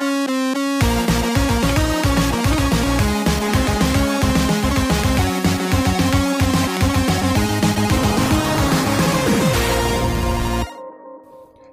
Hey, 0.00 0.06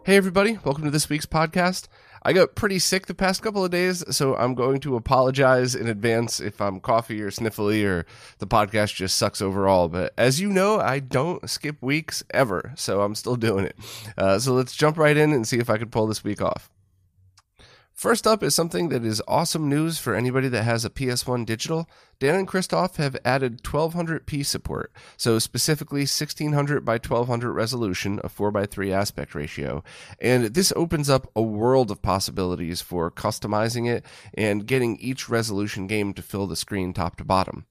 everybody, 0.07 0.57
welcome 0.63 0.85
to 0.85 0.89
this 0.89 1.07
week's 1.07 1.27
podcast. 1.27 1.87
I 2.23 2.33
got 2.33 2.55
pretty 2.55 2.79
sick 2.79 3.05
the 3.05 3.13
past 3.13 3.43
couple 3.43 3.63
of 3.63 3.69
days, 3.69 4.03
so 4.15 4.35
I'm 4.35 4.55
going 4.55 4.79
to 4.79 4.95
apologize 4.95 5.75
in 5.75 5.87
advance 5.87 6.39
if 6.39 6.59
I'm 6.59 6.79
coffee 6.79 7.21
or 7.21 7.29
sniffly 7.29 7.85
or 7.85 8.07
the 8.39 8.47
podcast 8.47 8.95
just 8.95 9.19
sucks 9.19 9.39
overall. 9.39 9.87
But 9.87 10.15
as 10.17 10.41
you 10.41 10.49
know, 10.49 10.79
I 10.79 10.97
don't 10.97 11.47
skip 11.47 11.79
weeks 11.79 12.23
ever, 12.31 12.73
so 12.75 13.01
I'm 13.01 13.13
still 13.13 13.35
doing 13.35 13.65
it. 13.65 13.77
Uh, 14.17 14.39
so 14.39 14.53
let's 14.53 14.75
jump 14.75 14.97
right 14.97 15.15
in 15.15 15.31
and 15.31 15.47
see 15.47 15.59
if 15.59 15.69
I 15.69 15.77
can 15.77 15.89
pull 15.89 16.07
this 16.07 16.23
week 16.23 16.41
off. 16.41 16.71
First 17.95 18.27
up 18.27 18.43
is 18.43 18.53
something 18.53 18.89
that 18.89 19.05
is 19.05 19.21
awesome 19.25 19.69
news 19.69 19.99
for 19.99 20.15
anybody 20.15 20.49
that 20.49 20.63
has 20.63 20.83
a 20.83 20.89
PS1 20.89 21.45
digital. 21.45 21.89
Dan 22.19 22.35
and 22.35 22.47
Christoph 22.47 22.97
have 22.97 23.15
added 23.23 23.63
1200p 23.63 24.45
support, 24.45 24.91
so 25.15 25.39
specifically 25.39 26.01
1600 26.01 26.83
by 26.83 26.95
1200 26.95 27.53
resolution, 27.53 28.19
a 28.21 28.27
4x3 28.27 28.91
aspect 28.91 29.33
ratio. 29.33 29.81
And 30.19 30.47
this 30.47 30.73
opens 30.75 31.09
up 31.09 31.31
a 31.37 31.41
world 31.41 31.89
of 31.89 32.01
possibilities 32.01 32.81
for 32.81 33.09
customizing 33.09 33.89
it 33.89 34.05
and 34.33 34.67
getting 34.67 34.97
each 34.97 35.29
resolution 35.29 35.87
game 35.87 36.13
to 36.15 36.21
fill 36.21 36.47
the 36.47 36.57
screen 36.57 36.91
top 36.91 37.15
to 37.17 37.23
bottom. 37.23 37.65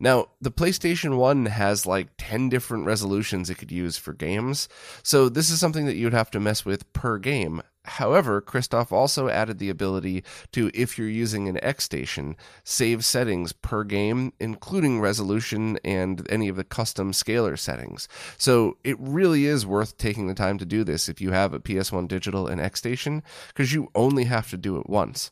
Now, 0.00 0.30
the 0.40 0.50
PlayStation 0.50 1.18
1 1.18 1.46
has 1.46 1.86
like 1.86 2.08
10 2.18 2.48
different 2.48 2.84
resolutions 2.84 3.48
it 3.48 3.58
could 3.58 3.72
use 3.72 3.96
for 3.96 4.12
games, 4.12 4.68
so 5.04 5.28
this 5.28 5.50
is 5.50 5.60
something 5.60 5.86
that 5.86 5.96
you'd 5.96 6.12
have 6.12 6.32
to 6.32 6.40
mess 6.40 6.64
with 6.64 6.92
per 6.92 7.18
game. 7.18 7.62
However, 7.88 8.40
Christoph 8.40 8.92
also 8.92 9.28
added 9.28 9.58
the 9.58 9.70
ability 9.70 10.22
to, 10.52 10.70
if 10.74 10.98
you're 10.98 11.08
using 11.08 11.48
an 11.48 11.62
X 11.64 11.84
station, 11.84 12.36
save 12.62 13.04
settings 13.04 13.52
per 13.52 13.82
game, 13.84 14.32
including 14.38 15.00
resolution 15.00 15.78
and 15.84 16.26
any 16.30 16.48
of 16.48 16.56
the 16.56 16.64
custom 16.64 17.12
scaler 17.12 17.56
settings. 17.56 18.08
So 18.36 18.76
it 18.84 18.96
really 19.00 19.46
is 19.46 19.66
worth 19.66 19.96
taking 19.96 20.26
the 20.28 20.34
time 20.34 20.58
to 20.58 20.66
do 20.66 20.84
this 20.84 21.08
if 21.08 21.20
you 21.20 21.32
have 21.32 21.52
a 21.54 21.60
PS1 21.60 22.08
digital 22.08 22.46
and 22.46 22.60
X 22.60 22.78
station, 22.78 23.22
because 23.48 23.72
you 23.72 23.90
only 23.94 24.24
have 24.24 24.50
to 24.50 24.56
do 24.56 24.78
it 24.78 24.88
once. 24.88 25.30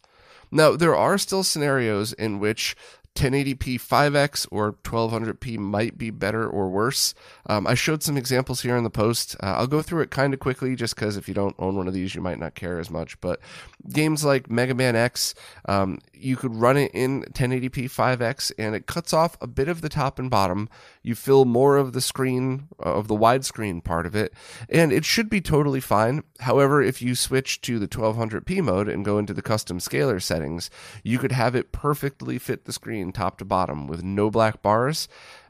Now, 0.51 0.77
there 0.77 0.95
are 0.95 1.19
still 1.19 1.43
scenarios 1.43 2.13
in 2.13 2.39
which 2.39 2.77
1080p 3.17 3.81
5x 3.81 4.47
or 4.51 4.75
1200p 4.75 5.59
might 5.59 5.99
be 5.99 6.11
better 6.11 6.49
or 6.49 6.69
worse. 6.69 7.15
Um, 7.47 7.67
I 7.67 7.75
showed 7.75 8.03
some 8.03 8.17
examples 8.17 8.61
here 8.61 8.77
in 8.77 8.85
the 8.85 8.91
post. 8.91 9.37
Uh, 9.43 9.57
I'll 9.59 9.67
go 9.67 9.83
through 9.83 10.03
it 10.03 10.11
kind 10.11 10.35
of 10.35 10.41
quickly 10.41 10.77
just 10.77 10.95
because 10.95 11.17
if 11.17 11.27
you 11.27 11.35
don't 11.35 11.57
own 11.59 11.77
one 11.77 11.89
of 11.89 11.95
these, 11.95 12.15
you 12.15 12.21
might 12.21 12.39
not 12.39 12.55
care 12.55 12.79
as 12.79 12.91
much. 12.91 13.21
But 13.21 13.41
games 13.89 14.25
like 14.25 14.51
Mega 14.51 14.75
Man 14.75 14.95
X, 14.95 15.35
um, 15.67 15.99
you 16.13 16.37
could 16.37 16.55
run 16.55 16.77
it 16.77 16.91
in 16.95 17.23
1080p 17.23 17.85
5x 17.85 18.53
and 18.59 18.75
it 18.75 18.87
cuts 18.87 19.13
off 19.13 19.37
a 19.41 19.47
bit 19.47 19.69
of 19.69 19.81
the 19.81 19.89
top 19.89 20.19
and 20.19 20.31
bottom. 20.31 20.69
You 21.03 21.15
fill 21.15 21.45
more 21.45 21.77
of 21.77 21.93
the 21.93 22.01
screen, 22.01 22.69
uh, 22.85 22.95
of 22.95 23.09
the 23.09 23.17
widescreen 23.17 23.83
part 23.83 24.07
of 24.07 24.15
it, 24.15 24.33
and 24.69 24.93
it 24.93 25.05
should 25.05 25.31
be 25.31 25.41
totally 25.41 25.81
fine. 25.81 26.23
However, 26.41 26.83
if 26.83 27.01
you 27.01 27.15
switch 27.15 27.61
to 27.63 27.79
the 27.79 27.89
1200p 27.89 28.63
mode 28.63 28.89
and 28.89 29.05
go 29.05 29.19
into 29.19 29.35
the 29.35 29.43
custom 29.43 29.81
scaler 29.81 30.21
settings, 30.21 30.71
you 31.03 31.19
could 31.19 31.33
have 31.33 31.55
it 31.55 31.73
perfectly 31.73 32.39
fit 32.39 32.65
the 32.65 32.73
screen 32.73 33.06
top 33.13 33.39
to 33.39 33.45
bottom 33.45 33.87
with 33.87 34.03
no 34.03 34.31
black 34.31 34.63
bars. 34.63 35.09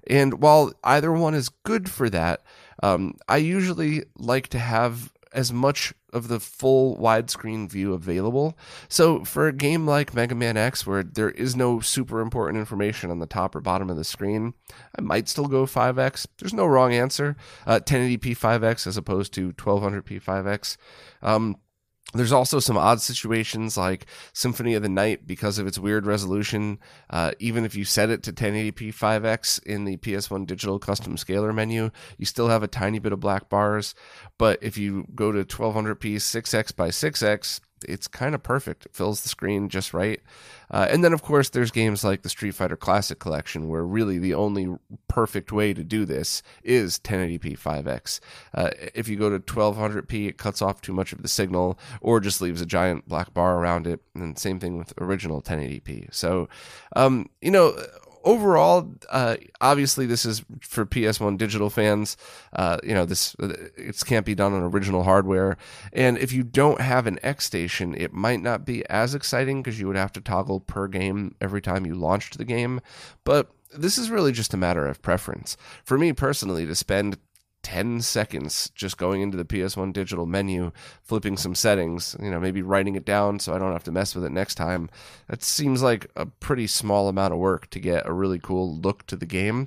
And 0.08 0.40
while 0.40 0.72
either 0.84 1.12
one 1.12 1.34
is 1.34 1.48
good 1.48 1.90
for 1.90 2.08
that, 2.10 2.42
um, 2.82 3.14
I 3.28 3.38
usually 3.38 4.04
like 4.16 4.48
to 4.48 4.58
have 4.58 5.12
as 5.32 5.52
much 5.52 5.92
of 6.12 6.28
the 6.28 6.40
full 6.40 6.96
widescreen 6.96 7.70
view 7.70 7.92
available. 7.92 8.56
So 8.88 9.24
for 9.24 9.48
a 9.48 9.52
game 9.52 9.86
like 9.86 10.14
Mega 10.14 10.34
Man 10.34 10.56
X, 10.56 10.86
where 10.86 11.02
there 11.02 11.30
is 11.30 11.54
no 11.54 11.80
super 11.80 12.20
important 12.20 12.58
information 12.58 13.10
on 13.10 13.18
the 13.18 13.26
top 13.26 13.54
or 13.54 13.60
bottom 13.60 13.90
of 13.90 13.96
the 13.96 14.04
screen, 14.04 14.54
I 14.98 15.02
might 15.02 15.28
still 15.28 15.46
go 15.46 15.66
5x. 15.66 16.26
There's 16.38 16.54
no 16.54 16.64
wrong 16.64 16.94
answer. 16.94 17.36
Uh, 17.66 17.80
1080p 17.80 18.38
5x 18.38 18.86
as 18.86 18.96
opposed 18.96 19.34
to 19.34 19.52
1200p 19.52 20.22
5x. 20.22 20.78
Um, 21.22 21.56
there's 22.14 22.32
also 22.32 22.60
some 22.60 22.76
odd 22.76 23.00
situations 23.00 23.76
like 23.76 24.06
Symphony 24.32 24.74
of 24.74 24.82
the 24.82 24.88
Night 24.88 25.26
because 25.26 25.58
of 25.58 25.66
its 25.66 25.78
weird 25.78 26.06
resolution. 26.06 26.78
Uh, 27.10 27.32
even 27.38 27.64
if 27.64 27.74
you 27.74 27.84
set 27.84 28.10
it 28.10 28.22
to 28.22 28.32
1080p 28.32 28.94
5x 28.94 29.62
in 29.64 29.84
the 29.84 29.96
PS1 29.96 30.46
digital 30.46 30.78
custom 30.78 31.16
scaler 31.16 31.52
menu, 31.52 31.90
you 32.16 32.24
still 32.24 32.48
have 32.48 32.62
a 32.62 32.68
tiny 32.68 33.00
bit 33.00 33.12
of 33.12 33.20
black 33.20 33.48
bars. 33.48 33.94
But 34.38 34.62
if 34.62 34.78
you 34.78 35.06
go 35.14 35.32
to 35.32 35.44
1200p 35.44 36.16
6x 36.16 36.76
by 36.76 36.90
6x, 36.90 37.60
it's 37.86 38.08
kind 38.08 38.34
of 38.34 38.42
perfect. 38.42 38.86
It 38.86 38.94
fills 38.94 39.22
the 39.22 39.28
screen 39.28 39.68
just 39.68 39.92
right. 39.92 40.20
Uh, 40.70 40.86
and 40.90 41.04
then, 41.04 41.12
of 41.12 41.22
course, 41.22 41.50
there's 41.50 41.70
games 41.70 42.02
like 42.02 42.22
the 42.22 42.28
Street 42.28 42.54
Fighter 42.54 42.76
Classic 42.76 43.18
Collection, 43.18 43.68
where 43.68 43.84
really 43.84 44.18
the 44.18 44.34
only 44.34 44.68
perfect 45.08 45.52
way 45.52 45.72
to 45.74 45.84
do 45.84 46.04
this 46.04 46.42
is 46.62 46.98
1080p 46.98 47.58
5x. 47.58 48.20
Uh, 48.54 48.70
if 48.94 49.08
you 49.08 49.16
go 49.16 49.30
to 49.30 49.38
1200p, 49.38 50.28
it 50.28 50.38
cuts 50.38 50.62
off 50.62 50.80
too 50.80 50.92
much 50.92 51.12
of 51.12 51.22
the 51.22 51.28
signal 51.28 51.78
or 52.00 52.20
just 52.20 52.40
leaves 52.40 52.60
a 52.60 52.66
giant 52.66 53.08
black 53.08 53.32
bar 53.32 53.58
around 53.58 53.86
it. 53.86 54.00
And 54.14 54.38
same 54.38 54.58
thing 54.58 54.78
with 54.78 54.92
original 54.98 55.42
1080p. 55.42 56.12
So, 56.12 56.48
um, 56.94 57.28
you 57.40 57.50
know, 57.50 57.76
overall, 58.26 58.92
uh, 59.08 59.36
obviously, 59.60 60.04
this 60.04 60.26
is 60.26 60.44
for 60.60 60.84
PS1 60.84 61.38
digital 61.38 61.70
fans. 61.70 62.18
Uh, 62.52 62.76
you 62.82 62.92
know, 62.92 63.06
this 63.06 63.34
it 63.38 64.02
can't 64.04 64.26
be 64.26 64.34
done 64.34 64.52
on 64.52 64.62
original 64.62 65.04
hardware, 65.04 65.56
and 65.94 66.18
if 66.18 66.32
you 66.32 66.42
don't 66.42 66.80
have 66.82 67.06
an 67.06 67.18
X 67.22 67.46
station, 67.46 67.94
it 67.94 68.12
might 68.12 68.42
not 68.42 68.66
be 68.66 68.84
as 68.90 69.14
exciting 69.14 69.62
because 69.62 69.80
you 69.80 69.86
would 69.86 69.96
have 69.96 70.12
to 70.12 70.20
toggle 70.20 70.60
per 70.60 70.88
game 70.88 71.34
every 71.40 71.62
time 71.62 71.86
you 71.86 71.94
launched 71.94 72.36
the 72.36 72.44
game. 72.44 72.80
But 73.24 73.50
this 73.74 73.96
is 73.96 74.10
really 74.10 74.32
just 74.32 74.52
a 74.52 74.58
matter 74.58 74.86
of 74.86 75.00
preference. 75.00 75.56
For 75.84 75.96
me 75.96 76.12
personally, 76.12 76.66
to 76.66 76.74
spend 76.74 77.18
10 77.66 78.00
seconds 78.00 78.70
just 78.76 78.96
going 78.96 79.22
into 79.22 79.36
the 79.36 79.44
PS1 79.44 79.92
digital 79.92 80.24
menu, 80.24 80.70
flipping 81.02 81.36
some 81.36 81.56
settings, 81.56 82.14
you 82.22 82.30
know, 82.30 82.38
maybe 82.38 82.62
writing 82.62 82.94
it 82.94 83.04
down 83.04 83.40
so 83.40 83.52
I 83.52 83.58
don't 83.58 83.72
have 83.72 83.82
to 83.84 83.90
mess 83.90 84.14
with 84.14 84.24
it 84.24 84.30
next 84.30 84.54
time. 84.54 84.88
That 85.26 85.42
seems 85.42 85.82
like 85.82 86.08
a 86.14 86.26
pretty 86.26 86.68
small 86.68 87.08
amount 87.08 87.32
of 87.32 87.40
work 87.40 87.68
to 87.70 87.80
get 87.80 88.06
a 88.06 88.12
really 88.12 88.38
cool 88.38 88.76
look 88.76 89.04
to 89.08 89.16
the 89.16 89.26
game. 89.26 89.66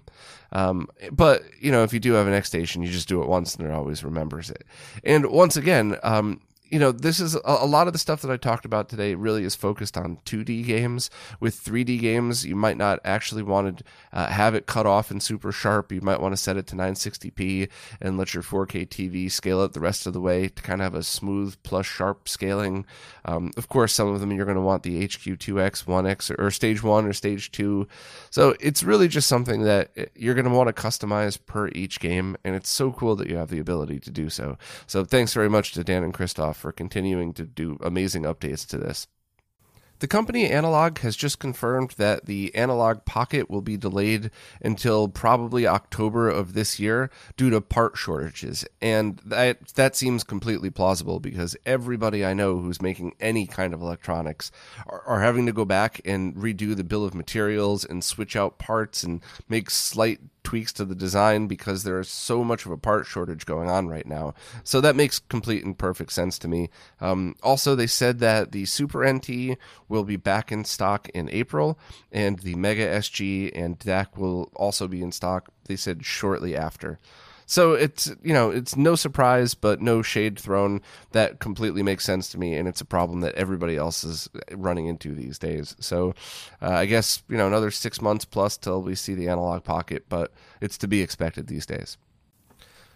Um, 0.54 0.88
but, 1.12 1.44
you 1.60 1.74
know, 1.74 1.84
if 1.84 1.92
you 1.92 2.00
do 2.00 2.14
have 2.14 2.26
an 2.26 2.34
X 2.34 2.48
station, 2.48 2.82
you 2.82 2.90
just 2.90 3.10
do 3.10 3.22
it 3.22 3.28
once 3.28 3.56
and 3.56 3.68
it 3.68 3.72
always 3.74 4.02
remembers 4.02 4.50
it. 4.50 4.64
And 5.04 5.26
once 5.26 5.58
again, 5.58 5.98
um, 6.02 6.40
you 6.70 6.80
know, 6.80 6.92
this 6.92 7.20
is 7.20 7.36
a, 7.44 7.66
lot 7.66 7.88
of 7.88 7.94
the 7.94 8.00
stuff 8.00 8.22
that 8.22 8.32
I 8.32 8.38
talked 8.38 8.66
about 8.66 8.90
today 8.90 9.16
really 9.16 9.44
is 9.44 9.56
focused 9.56 9.98
on 9.98 10.20
2D 10.26 10.66
games. 10.66 11.10
With 11.40 11.62
3D 11.64 12.00
games, 12.00 12.46
you 12.46 12.56
might 12.56 12.78
not 12.78 13.00
actually 13.04 13.44
want 13.44 13.80
to 13.80 13.84
uh, 14.14 14.28
have 14.28 14.54
it 14.54 14.68
cut 14.68 14.86
off 14.86 15.10
and 15.10 15.22
super 15.22 15.52
sharp. 15.52 15.92
You 15.92 16.02
might 16.02 16.22
want 16.22 16.34
to 16.34 16.38
set 16.38 16.58
it 16.58 16.68
to 16.68 16.76
960p 16.76 17.70
and 18.02 18.18
let 18.18 18.34
your 18.34 18.44
4K 18.44 18.88
TV 18.88 19.32
scale 19.32 19.64
it 19.64 19.74
the 19.74 19.80
rest 19.80 20.06
of 20.06 20.14
the 20.14 20.22
way 20.22 20.48
to 20.48 20.62
kind 20.62 20.82
of 20.82 20.86
have 20.86 20.96
a 20.96 21.04
smooth 21.04 21.56
plus 21.64 21.86
sharp 21.86 22.30
scaling. 22.30 22.86
Um, 23.26 23.52
of 23.58 23.68
course, 23.68 23.94
some 23.94 24.08
of 24.08 24.20
them 24.20 24.32
you're 24.32 24.46
going 24.46 24.56
to 24.56 24.62
want 24.62 24.84
the 24.84 25.08
HQ2X, 25.08 25.86
1X, 25.86 26.32
or, 26.32 26.48
or 26.48 26.52
Stage 26.52 26.84
1 26.84 27.06
or 27.06 27.14
Stage 27.14 27.52
2. 27.52 27.88
So 28.30 28.56
it's 28.60 28.84
really 28.84 29.08
just 29.08 29.28
something 29.28 29.64
that 29.64 29.92
uh, 29.98 30.06
you're 30.16 30.36
going 30.36 30.46
to 30.46 30.52
want 30.52 30.74
to 30.74 30.82
customize 30.82 31.40
per 31.44 31.70
each 31.70 32.00
game, 32.00 32.38
and 32.44 32.56
it's 32.56 32.70
so 32.70 32.92
cool 32.92 33.16
that 33.16 33.28
you 33.28 33.38
have 33.38 33.50
the 33.50 33.60
ability 33.60 34.00
to 34.02 34.12
do 34.12 34.30
so. 34.30 34.58
So 34.86 35.04
thanks 35.04 35.34
very 35.34 35.50
much 35.50 35.74
to 35.74 35.84
Dan 35.84 36.04
and 36.04 36.14
Christoph 36.14 36.59
for 36.60 36.72
continuing 36.72 37.34
to 37.34 37.46
do 37.46 37.78
amazing 37.82 38.24
updates 38.24 38.68
to 38.68 38.78
this. 38.78 39.08
The 40.00 40.08
company 40.08 40.50
Analogue 40.50 41.00
has 41.00 41.18
just 41.18 41.40
confirmed 41.40 41.92
that 41.98 42.26
the 42.26 42.56
Analogue 42.56 43.04
Pocket 43.04 43.50
will 43.50 43.62
be 43.62 43.76
delayed 43.76 44.32
until 44.62 45.10
probably 45.10 45.68
October 45.68 46.30
of 46.30 46.54
this 46.54 46.80
year 46.80 47.10
due 47.36 47.50
to 47.50 47.60
part 47.60 47.98
shortages. 47.98 48.66
And 48.82 49.20
that 49.26 49.68
that 49.76 49.98
seems 49.98 50.24
completely 50.24 50.70
plausible 50.70 51.20
because 51.20 51.58
everybody 51.66 52.26
I 52.26 52.34
know 52.34 52.60
who's 52.60 52.82
making 52.82 53.14
any 53.20 53.46
kind 53.46 53.74
of 53.74 53.82
electronics 53.82 54.52
are, 54.88 55.02
are 55.06 55.22
having 55.22 55.46
to 55.48 55.54
go 55.54 55.66
back 55.66 56.00
and 56.06 56.34
redo 56.34 56.76
the 56.76 56.86
bill 56.86 57.04
of 57.04 57.14
materials 57.14 57.84
and 57.84 58.02
switch 58.02 58.38
out 58.38 58.58
parts 58.58 59.04
and 59.04 59.22
make 59.50 59.70
slight 59.70 60.22
tweaks 60.44 60.74
to 60.74 60.86
the 60.86 60.96
design 60.96 61.48
because 61.48 61.84
there 61.84 62.00
is 62.00 62.10
so 62.10 62.44
much 62.44 62.66
of 62.66 62.72
a 62.72 62.78
part 62.78 63.06
shortage 63.06 63.46
going 63.46 63.70
on 63.70 63.88
right 63.88 64.06
now. 64.06 64.34
So 64.64 64.82
that 64.82 64.96
makes 64.96 65.20
complete 65.20 65.64
and 65.64 65.78
perfect 65.78 66.12
sense 66.12 66.40
to 66.40 66.48
me. 66.48 66.70
Um, 67.02 67.36
also, 67.44 67.76
they 67.76 67.88
said 67.88 68.20
that 68.20 68.52
the 68.52 68.66
Super 68.66 69.06
NT 69.12 69.58
will 69.88 70.04
be 70.04 70.16
back 70.18 70.52
in 70.52 70.66
stock 70.66 71.10
in 71.10 71.30
April, 71.30 71.80
and 72.12 72.40
the 72.40 72.56
Mega 72.56 72.88
SG 72.88 73.52
and 73.54 73.80
DAC 73.80 74.18
will 74.18 74.52
also 74.56 74.88
be 74.88 75.02
in 75.02 75.12
stock. 75.12 75.50
They 75.66 75.76
said 75.76 76.06
shortly 76.06 76.56
after. 76.56 77.00
So 77.50 77.74
it's 77.74 78.12
you 78.22 78.32
know 78.32 78.52
it's 78.52 78.76
no 78.76 78.94
surprise, 78.94 79.56
but 79.56 79.82
no 79.82 80.04
shade 80.04 80.38
thrown. 80.38 80.82
That 81.14 81.40
completely 81.40 81.82
makes 81.82 82.06
sense 82.06 82.30
to 82.30 82.38
me, 82.38 82.54
and 82.54 82.68
it's 82.68 82.80
a 82.80 82.86
problem 82.86 83.22
that 83.22 83.34
everybody 83.34 83.76
else 83.76 84.04
is 84.04 84.30
running 84.52 84.86
into 84.86 85.16
these 85.16 85.40
days. 85.40 85.76
So 85.80 86.14
uh, 86.62 86.70
I 86.70 86.86
guess 86.86 87.24
you 87.28 87.38
know 87.38 87.48
another 87.48 87.72
six 87.72 88.04
months 88.04 88.24
plus 88.24 88.56
till 88.56 88.84
we 88.84 88.94
see 88.94 89.16
the 89.16 89.28
Analogue 89.30 89.64
Pocket, 89.64 90.06
but 90.10 90.32
it's 90.62 90.78
to 90.78 90.88
be 90.88 91.02
expected 91.02 91.48
these 91.48 91.66
days. 91.66 91.98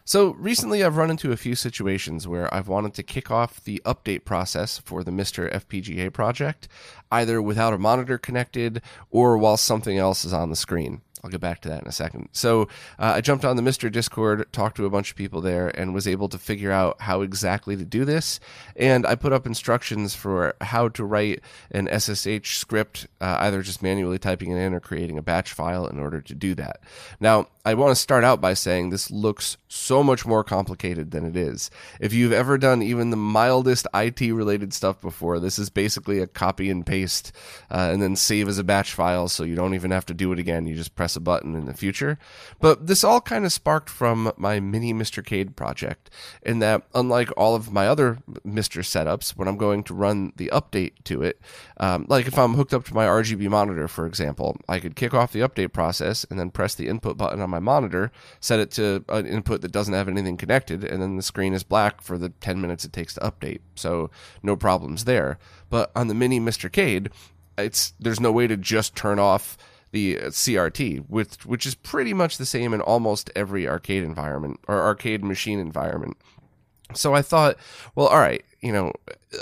So 0.05 0.33
recently, 0.33 0.83
I've 0.83 0.97
run 0.97 1.09
into 1.09 1.31
a 1.31 1.37
few 1.37 1.55
situations 1.55 2.27
where 2.27 2.53
I've 2.53 2.67
wanted 2.67 2.93
to 2.93 3.03
kick 3.03 3.31
off 3.31 3.63
the 3.63 3.81
update 3.85 4.23
process 4.23 4.77
for 4.77 5.03
the 5.03 5.09
MiSTer 5.09 5.51
FPGA 5.51 6.13
project, 6.13 6.67
either 7.11 7.41
without 7.41 7.73
a 7.73 7.79
monitor 7.79 8.19
connected 8.19 8.83
or 9.09 9.35
while 9.35 9.57
something 9.57 9.97
else 9.97 10.23
is 10.23 10.33
on 10.33 10.51
the 10.51 10.55
screen. 10.55 11.01
I'll 11.23 11.29
get 11.29 11.39
back 11.39 11.61
to 11.61 11.69
that 11.69 11.81
in 11.81 11.87
a 11.87 11.91
second. 11.91 12.27
So 12.33 12.63
uh, 12.99 13.13
I 13.15 13.21
jumped 13.21 13.45
on 13.45 13.55
the 13.55 13.61
MiSTer 13.61 13.89
Discord, 13.89 14.51
talked 14.51 14.75
to 14.75 14.85
a 14.85 14.89
bunch 14.89 15.11
of 15.11 15.15
people 15.15 15.39
there, 15.39 15.69
and 15.69 15.93
was 15.93 16.05
able 16.05 16.27
to 16.27 16.37
figure 16.37 16.71
out 16.71 16.99
how 17.01 17.21
exactly 17.21 17.77
to 17.77 17.85
do 17.85 18.03
this. 18.03 18.41
And 18.75 19.05
I 19.05 19.15
put 19.15 19.31
up 19.31 19.45
instructions 19.45 20.15
for 20.15 20.53
how 20.59 20.89
to 20.89 21.05
write 21.05 21.41
an 21.71 21.87
SSH 21.87 22.57
script, 22.57 23.07
uh, 23.21 23.37
either 23.39 23.61
just 23.61 23.81
manually 23.81 24.19
typing 24.19 24.51
it 24.51 24.57
in 24.57 24.73
or 24.73 24.81
creating 24.81 25.17
a 25.17 25.21
batch 25.21 25.53
file 25.53 25.87
in 25.87 25.97
order 25.97 26.19
to 26.19 26.35
do 26.35 26.55
that. 26.55 26.81
Now, 27.21 27.47
I 27.65 27.75
want 27.75 27.91
to 27.91 27.95
start 27.95 28.25
out 28.25 28.41
by 28.41 28.55
saying 28.55 28.89
this 28.89 29.09
looks 29.09 29.55
so 29.69 30.03
much 30.03 30.25
more 30.25 30.43
complicated 30.43 31.11
than 31.11 31.25
it 31.25 31.37
is. 31.37 31.71
If 32.01 32.11
you've 32.11 32.33
ever 32.33 32.57
done 32.57 32.83
even 32.83 33.09
the 33.09 33.15
mildest 33.15 33.87
IT 33.93 34.19
related 34.19 34.73
stuff 34.73 34.99
before, 34.99 35.39
this 35.39 35.57
is 35.57 35.69
basically 35.69 36.19
a 36.19 36.27
copy 36.27 36.69
and 36.69 36.85
paste 36.85 37.31
uh, 37.71 37.89
and 37.93 38.01
then 38.01 38.17
save 38.17 38.49
as 38.49 38.59
a 38.59 38.65
batch 38.65 38.91
file 38.91 39.29
so 39.29 39.45
you 39.45 39.55
don't 39.55 39.75
even 39.75 39.91
have 39.91 40.05
to 40.07 40.13
do 40.13 40.33
it 40.33 40.39
again. 40.39 40.67
You 40.67 40.75
just 40.75 40.95
press 40.95 41.02
a 41.15 41.19
button 41.19 41.55
in 41.55 41.65
the 41.65 41.73
future. 41.73 42.17
But 42.59 42.87
this 42.87 43.03
all 43.03 43.21
kind 43.21 43.45
of 43.45 43.53
sparked 43.53 43.89
from 43.89 44.31
my 44.37 44.59
mini 44.59 44.93
MiSTercade 44.93 45.55
project, 45.55 46.09
in 46.41 46.59
that 46.59 46.83
unlike 46.93 47.29
all 47.37 47.55
of 47.55 47.71
my 47.71 47.87
other 47.87 48.19
MiSTer 48.45 48.81
setups, 48.81 49.31
when 49.31 49.47
I'm 49.47 49.57
going 49.57 49.83
to 49.83 49.93
run 49.93 50.33
the 50.35 50.49
update 50.53 50.93
to 51.05 51.21
it, 51.21 51.39
um, 51.77 52.05
like 52.09 52.27
if 52.27 52.37
I'm 52.37 52.53
hooked 52.53 52.73
up 52.73 52.85
to 52.85 52.93
my 52.93 53.05
RGB 53.05 53.49
monitor, 53.49 53.87
for 53.87 54.05
example, 54.05 54.57
I 54.67 54.79
could 54.79 54.95
kick 54.95 55.13
off 55.13 55.31
the 55.31 55.41
update 55.41 55.73
process 55.73 56.25
and 56.29 56.39
then 56.39 56.49
press 56.49 56.75
the 56.75 56.87
input 56.87 57.17
button 57.17 57.41
on 57.41 57.49
my 57.49 57.59
monitor, 57.59 58.11
set 58.39 58.59
it 58.59 58.71
to 58.71 59.03
an 59.09 59.25
input 59.25 59.61
that 59.61 59.71
doesn't 59.71 59.93
have 59.93 60.07
anything 60.07 60.37
connected, 60.37 60.83
and 60.83 61.01
then 61.01 61.17
the 61.17 61.23
screen 61.23 61.53
is 61.53 61.63
black 61.63 62.01
for 62.01 62.17
the 62.17 62.29
10 62.29 62.61
minutes 62.61 62.85
it 62.85 62.93
takes 62.93 63.15
to 63.15 63.19
update. 63.21 63.59
So 63.75 64.09
no 64.41 64.55
problems 64.55 65.05
there. 65.05 65.37
But 65.69 65.91
on 65.95 66.07
the 66.07 66.13
mini 66.13 66.39
MiSTercade, 66.39 67.11
it's 67.57 67.93
there's 67.99 68.19
no 68.19 68.31
way 68.31 68.47
to 68.47 68.57
just 68.57 68.95
turn 68.95 69.19
off 69.19 69.57
the 69.93 70.19
uh, 70.19 70.25
CRT, 70.25 71.05
which 71.07 71.45
which 71.45 71.65
is 71.65 71.75
pretty 71.75 72.13
much 72.13 72.37
the 72.37 72.45
same 72.45 72.73
in 72.73 72.81
almost 72.81 73.29
every 73.35 73.67
arcade 73.67 74.03
environment 74.03 74.59
or 74.67 74.81
arcade 74.81 75.23
machine 75.23 75.59
environment. 75.59 76.17
So 76.93 77.13
I 77.15 77.21
thought, 77.21 77.55
well, 77.95 78.07
all 78.07 78.19
right, 78.19 78.43
you 78.61 78.71
know, 78.71 78.91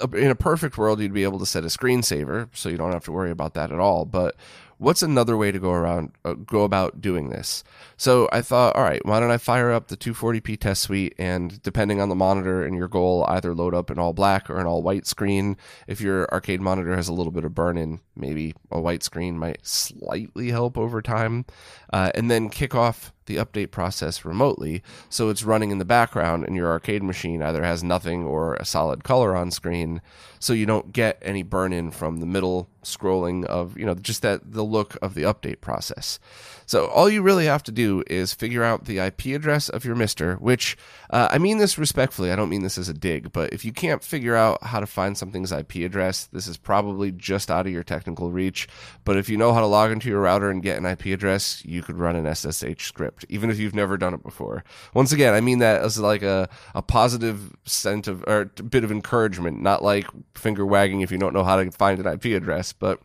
uh, 0.04 0.08
in 0.10 0.30
a 0.30 0.36
perfect 0.36 0.78
world, 0.78 1.00
you'd 1.00 1.14
be 1.14 1.24
able 1.24 1.40
to 1.40 1.46
set 1.46 1.64
a 1.64 1.68
screensaver, 1.68 2.50
so 2.54 2.70
you 2.70 2.78
don't 2.78 2.92
have 2.92 3.06
to 3.06 3.12
worry 3.12 3.32
about 3.32 3.56
that 3.56 3.72
at 3.72 3.80
all. 3.80 4.06
But 4.06 4.36
what's 4.82 5.04
another 5.04 5.38
way 5.38 5.52
to 5.52 5.60
go 5.60 5.72
around 5.72 6.12
uh, 6.26 6.34
go 6.34 6.64
about 6.64 7.02
doing 7.02 7.30
this? 7.30 7.64
So 7.98 8.28
i 8.32 8.42
thought 8.42 8.76
all 8.76 8.84
right 8.84 9.06
why 9.06 9.20
don't 9.20 9.32
i 9.32 9.38
fire 9.38 9.72
up 9.72 9.88
the 9.88 9.98
240p 9.98 10.60
test 10.60 10.82
suite 10.82 11.14
and 11.18 11.62
depending 11.62 12.02
on 12.02 12.10
the 12.10 12.16
monitor 12.16 12.64
and 12.64 12.76
your 12.76 12.88
goal 12.88 13.26
either 13.28 13.54
load 13.54 13.76
up 13.76 13.90
an 13.90 14.00
all 14.00 14.14
black 14.14 14.50
or 14.50 14.60
an 14.60 14.66
all 14.66 14.82
white 14.82 15.06
screen. 15.06 15.58
If 15.88 16.02
your 16.02 16.32
arcade 16.32 16.62
monitor 16.62 16.96
has 16.96 17.08
a 17.08 17.14
little 17.14 17.32
bit 17.32 17.46
of 17.46 17.54
burn 17.54 17.78
in 17.78 18.00
maybe 18.16 18.54
a 18.72 18.82
white 18.82 19.04
screen 19.04 19.38
might 19.38 19.66
slightly 19.66 20.50
help 20.50 20.78
over 20.78 21.02
time. 21.02 21.46
Uh, 21.92 22.12
and 22.16 22.30
then 22.30 22.50
kick 22.50 22.74
off 22.76 23.14
the 23.26 23.38
update 23.38 23.72
process 23.72 24.26
remotely 24.26 24.84
so 25.10 25.30
it's 25.30 25.44
running 25.44 25.72
in 25.72 25.78
the 25.78 25.86
background 25.86 26.44
and 26.44 26.56
your 26.56 26.70
arcade 26.70 27.04
machine 27.04 27.42
either 27.42 27.64
has 27.64 27.84
nothing 27.84 28.24
or 28.24 28.56
a 28.56 28.66
solid 28.66 29.04
color 29.04 29.36
on 29.36 29.52
screen 29.52 30.02
so 30.40 30.54
you 30.54 30.66
don't 30.66 30.92
get 30.92 31.18
any 31.22 31.44
burn 31.44 31.72
in 31.72 31.92
from 31.92 32.20
the 32.20 32.26
middle 32.26 32.68
scrolling 32.84 33.46
of 33.46 33.78
you 33.78 33.86
know 33.86 33.94
just 33.94 34.22
that 34.22 34.54
the 34.54 34.64
look 34.64 34.98
of 35.02 35.14
the 35.14 35.24
update 35.24 35.62
process 35.62 36.20
so 36.72 36.86
all 36.86 37.10
you 37.10 37.22
really 37.22 37.48
have 37.48 37.64
to 37.64 37.72
do 37.74 38.02
is 38.08 38.34
figure 38.34 38.64
out 38.64 38.86
the 38.86 39.00
IP 39.00 39.26
address 39.36 39.68
of 39.68 39.84
your 39.84 39.94
MiSTer, 39.94 40.40
which 40.40 40.78
uh, 41.10 41.28
I 41.30 41.38
mean 41.38 41.58
this 41.58 41.78
respectfully. 41.78 42.32
I 42.32 42.38
don't 42.38 42.48
mean 42.48 42.64
this 42.64 42.78
as 42.78 42.88
a 42.88 42.94
dig, 42.94 43.34
but 43.34 43.52
if 43.52 43.66
you 43.66 43.74
can't 43.74 44.02
figure 44.02 44.38
out 44.38 44.64
how 44.64 44.80
to 44.80 44.86
find 44.86 45.18
something's 45.18 45.52
IP 45.52 45.76
address, 45.76 46.28
this 46.32 46.48
is 46.48 46.56
probably 46.56 47.12
just 47.12 47.52
out 47.52 47.66
of 47.66 47.74
your 47.74 47.84
technical 47.84 48.32
reach. 48.32 48.70
But 49.04 49.18
if 49.18 49.28
you 49.28 49.36
know 49.36 49.52
how 49.52 49.60
to 49.60 49.66
log 49.66 49.92
into 49.92 50.08
your 50.08 50.22
router 50.22 50.50
and 50.50 50.64
get 50.64 50.78
an 50.78 50.86
IP 50.86 51.08
address, 51.08 51.62
you 51.66 51.84
could 51.84 51.98
run 51.98 52.16
an 52.16 52.34
SSH 52.34 52.88
script, 52.88 53.11
even 53.30 53.50
if 53.50 53.60
you've 53.60 53.76
never 53.76 53.98
done 53.98 54.14
it 54.14 54.24
before. 54.24 54.64
Once 54.94 55.12
again, 55.12 55.34
I 55.34 55.42
mean 55.42 55.60
that 55.60 55.82
as 55.82 56.00
like 56.00 56.24
a, 56.24 56.50
a 56.74 56.82
positive 56.82 57.56
scent 57.66 58.08
of 58.08 58.24
or 58.28 58.46
bit 58.46 58.84
of 58.84 58.92
encouragement, 58.92 59.62
not 59.62 59.84
like 59.84 60.08
finger 60.36 60.66
wagging 60.66 61.02
if 61.02 61.12
you 61.12 61.18
don't 61.18 61.34
know 61.34 61.44
how 61.44 61.62
to 61.62 61.72
find 61.72 62.00
an 62.00 62.08
IP 62.08 62.26
address, 62.26 62.74
but. 62.74 63.02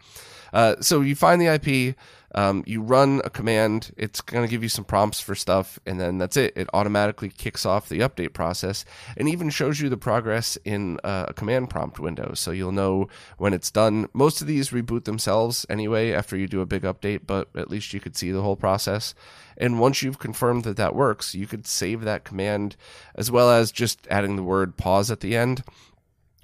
Uh, 0.52 0.76
so 0.80 1.02
you 1.02 1.14
find 1.14 1.42
the 1.42 1.46
IP, 1.46 1.96
um, 2.36 2.62
you 2.66 2.82
run 2.82 3.22
a 3.24 3.30
command, 3.30 3.92
it's 3.96 4.20
going 4.20 4.44
to 4.44 4.50
give 4.50 4.62
you 4.62 4.68
some 4.68 4.84
prompts 4.84 5.20
for 5.20 5.34
stuff, 5.34 5.80
and 5.86 5.98
then 5.98 6.18
that's 6.18 6.36
it. 6.36 6.52
It 6.54 6.68
automatically 6.74 7.30
kicks 7.30 7.64
off 7.64 7.88
the 7.88 8.00
update 8.00 8.34
process 8.34 8.84
and 9.16 9.26
even 9.26 9.48
shows 9.48 9.80
you 9.80 9.88
the 9.88 9.96
progress 9.96 10.58
in 10.62 10.98
uh, 11.02 11.26
a 11.28 11.34
command 11.34 11.70
prompt 11.70 11.98
window. 11.98 12.34
So 12.34 12.50
you'll 12.50 12.72
know 12.72 13.08
when 13.38 13.54
it's 13.54 13.70
done. 13.70 14.08
Most 14.12 14.42
of 14.42 14.46
these 14.46 14.68
reboot 14.68 15.04
themselves 15.04 15.64
anyway 15.70 16.12
after 16.12 16.36
you 16.36 16.46
do 16.46 16.60
a 16.60 16.66
big 16.66 16.82
update, 16.82 17.20
but 17.26 17.48
at 17.56 17.70
least 17.70 17.94
you 17.94 18.00
could 18.00 18.18
see 18.18 18.30
the 18.30 18.42
whole 18.42 18.56
process. 18.56 19.14
And 19.56 19.80
once 19.80 20.02
you've 20.02 20.18
confirmed 20.18 20.64
that 20.64 20.76
that 20.76 20.94
works, 20.94 21.34
you 21.34 21.46
could 21.46 21.66
save 21.66 22.02
that 22.02 22.24
command 22.24 22.76
as 23.14 23.30
well 23.30 23.50
as 23.50 23.72
just 23.72 24.06
adding 24.10 24.36
the 24.36 24.42
word 24.42 24.76
pause 24.76 25.10
at 25.10 25.20
the 25.20 25.34
end. 25.34 25.64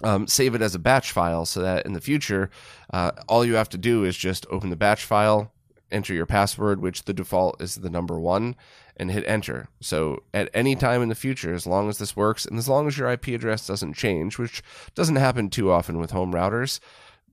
Um, 0.03 0.27
save 0.27 0.55
it 0.55 0.63
as 0.63 0.75
a 0.75 0.81
batch 0.81 1.13
file 1.13 1.45
so 1.45 1.61
that 1.61 1.87
in 1.87 1.93
the 1.93 2.01
future, 2.01 2.51
uh, 2.93 3.13
all 3.29 3.45
you 3.45 3.55
have 3.55 3.69
to 3.69 3.79
do 3.79 4.05
is 4.05 4.17
just 4.17 4.47
open 4.51 4.71
the 4.71 4.75
batch 4.75 5.05
file, 5.05 5.53
enter 5.93 6.15
your 6.15 6.27
password, 6.27 6.81
which 6.81 7.05
the 7.05 7.13
default 7.13 7.61
is 7.61 7.77
the 7.77 7.91
number 7.91 8.19
one, 8.19 8.57
and 8.97 9.11
hit 9.11 9.25
enter. 9.27 9.69
So 9.81 10.23
at 10.35 10.51
any 10.55 10.75
time 10.75 11.03
in 11.03 11.09
the 11.09 11.15
future, 11.15 11.55
as 11.55 11.67
long 11.67 11.89
as 11.89 11.99
this 11.99 12.17
works 12.17 12.45
and 12.45 12.59
as 12.59 12.69
long 12.69 12.87
as 12.87 12.99
your 12.99 13.11
IP 13.11 13.29
address 13.29 13.67
doesn't 13.67 13.95
change, 13.95 14.39
which 14.39 14.63
doesn't 14.95 15.17
happen 15.17 15.51
too 15.51 15.71
often 15.71 15.99
with 15.99 16.11
home 16.11 16.33
routers, 16.33 16.81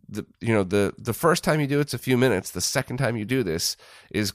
the 0.08 0.26
you 0.42 0.54
know 0.54 0.64
the 0.64 0.94
the 0.98 1.14
first 1.14 1.44
time 1.44 1.60
you 1.60 1.68
do 1.68 1.80
it's 1.80 1.94
a 1.94 2.00
few 2.00 2.18
minutes. 2.18 2.52
The 2.52 2.62
second 2.62 2.98
time 2.98 3.16
you 3.16 3.26
do 3.26 3.44
this 3.44 3.78
is 4.12 4.34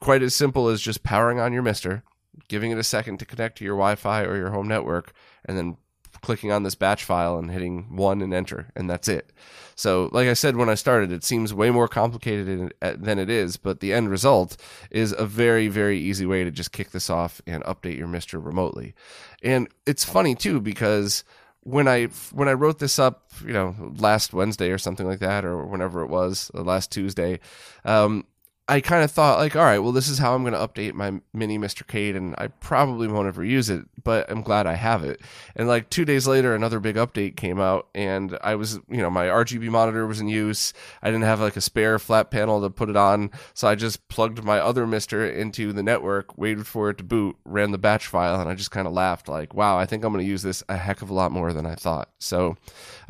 quite 0.00 0.22
as 0.22 0.34
simple 0.34 0.68
as 0.68 0.80
just 0.80 1.02
powering 1.02 1.38
on 1.38 1.52
your 1.52 1.62
MiSTer, 1.62 2.02
giving 2.48 2.70
it 2.70 2.78
a 2.78 2.84
second 2.84 3.18
to 3.18 3.26
connect 3.26 3.58
to 3.58 3.64
your 3.64 3.76
Wi-Fi 3.76 4.24
or 4.24 4.36
your 4.36 4.50
home 4.50 4.68
network, 4.68 5.12
and 5.44 5.56
then 5.58 5.76
clicking 6.24 6.50
on 6.50 6.62
this 6.62 6.74
batch 6.74 7.04
file 7.04 7.38
and 7.38 7.50
hitting 7.50 7.96
one 7.96 8.22
and 8.22 8.34
enter, 8.34 8.72
and 8.74 8.88
that's 8.88 9.08
it. 9.08 9.32
So, 9.76 10.08
like 10.12 10.28
I 10.28 10.34
said 10.34 10.56
when 10.56 10.68
I 10.68 10.74
started, 10.74 11.12
it 11.12 11.24
seems 11.24 11.52
way 11.52 11.70
more 11.70 11.88
complicated 11.88 12.72
than 12.80 13.18
it 13.18 13.28
is, 13.28 13.56
but 13.56 13.80
the 13.80 13.92
end 13.92 14.08
result 14.08 14.56
is 14.90 15.14
a 15.16 15.26
very, 15.26 15.68
very 15.68 15.98
easy 15.98 16.26
way 16.26 16.44
to 16.44 16.50
just 16.50 16.72
kick 16.72 16.90
this 16.90 17.10
off 17.10 17.40
and 17.46 17.62
update 17.64 17.98
your 17.98 18.08
MiSTer 18.08 18.44
remotely. 18.44 18.94
And 19.42 19.68
it's 19.84 20.04
funny 20.04 20.34
too 20.34 20.60
because 20.60 21.24
when 21.64 21.88
I 21.88 22.04
when 22.32 22.48
I 22.48 22.52
wrote 22.52 22.78
this 22.78 22.98
up, 22.98 23.30
you 23.44 23.52
know, 23.52 23.74
last 23.98 24.32
Wednesday 24.32 24.70
or 24.70 24.78
something 24.78 25.06
like 25.06 25.20
that, 25.20 25.44
or 25.44 25.64
whenever 25.66 26.02
it 26.02 26.08
was, 26.08 26.50
last 26.54 26.92
Tuesday, 26.92 27.40
um, 27.84 28.26
I 28.66 28.80
kind 28.80 29.04
of 29.04 29.10
thought 29.10 29.38
like, 29.38 29.54
all 29.56 29.62
right, 29.62 29.78
well, 29.78 29.92
this 29.92 30.08
is 30.08 30.18
how 30.18 30.34
I'm 30.34 30.42
going 30.42 30.54
to 30.54 30.58
update 30.58 30.94
my 30.94 31.20
mini 31.34 31.58
MiSTercade, 31.58 32.16
and 32.16 32.34
I 32.38 32.46
probably 32.46 33.06
won't 33.06 33.28
ever 33.28 33.44
use 33.44 33.68
it, 33.68 33.84
but 34.02 34.30
I'm 34.30 34.40
glad 34.40 34.66
I 34.66 34.72
have 34.72 35.04
it. 35.04 35.20
And 35.54 35.68
like 35.68 35.90
two 35.90 36.06
days 36.06 36.26
later, 36.26 36.54
another 36.54 36.80
big 36.80 36.96
update 36.96 37.36
came 37.36 37.60
out, 37.60 37.88
and 37.94 38.38
I 38.42 38.54
was, 38.54 38.76
you 38.88 39.02
know, 39.02 39.10
my 39.10 39.26
RGB 39.26 39.68
monitor 39.68 40.06
was 40.06 40.18
in 40.18 40.28
use. 40.28 40.72
I 41.02 41.08
didn't 41.08 41.24
have 41.24 41.40
like 41.40 41.56
a 41.56 41.60
spare 41.60 41.98
flat 41.98 42.30
panel 42.30 42.62
to 42.62 42.70
put 42.70 42.88
it 42.88 42.96
on, 42.96 43.30
so 43.52 43.68
I 43.68 43.74
just 43.74 44.08
plugged 44.08 44.42
my 44.42 44.58
other 44.58 44.86
MiSTer 44.86 45.36
into 45.36 45.74
the 45.74 45.82
network, 45.82 46.38
waited 46.38 46.66
for 46.66 46.88
it 46.88 46.96
to 46.98 47.04
boot, 47.04 47.36
ran 47.44 47.70
the 47.70 47.76
batch 47.76 48.06
file, 48.06 48.40
and 48.40 48.48
I 48.48 48.54
just 48.54 48.70
kind 48.70 48.86
of 48.86 48.94
laughed 48.94 49.28
like, 49.28 49.52
wow, 49.52 49.78
I 49.78 49.84
think 49.84 50.04
I'm 50.04 50.12
going 50.12 50.24
to 50.24 50.30
use 50.30 50.42
this 50.42 50.62
a 50.70 50.78
heck 50.78 51.02
of 51.02 51.10
a 51.10 51.14
lot 51.14 51.32
more 51.32 51.52
than 51.52 51.66
I 51.66 51.74
thought. 51.74 52.08
So, 52.18 52.56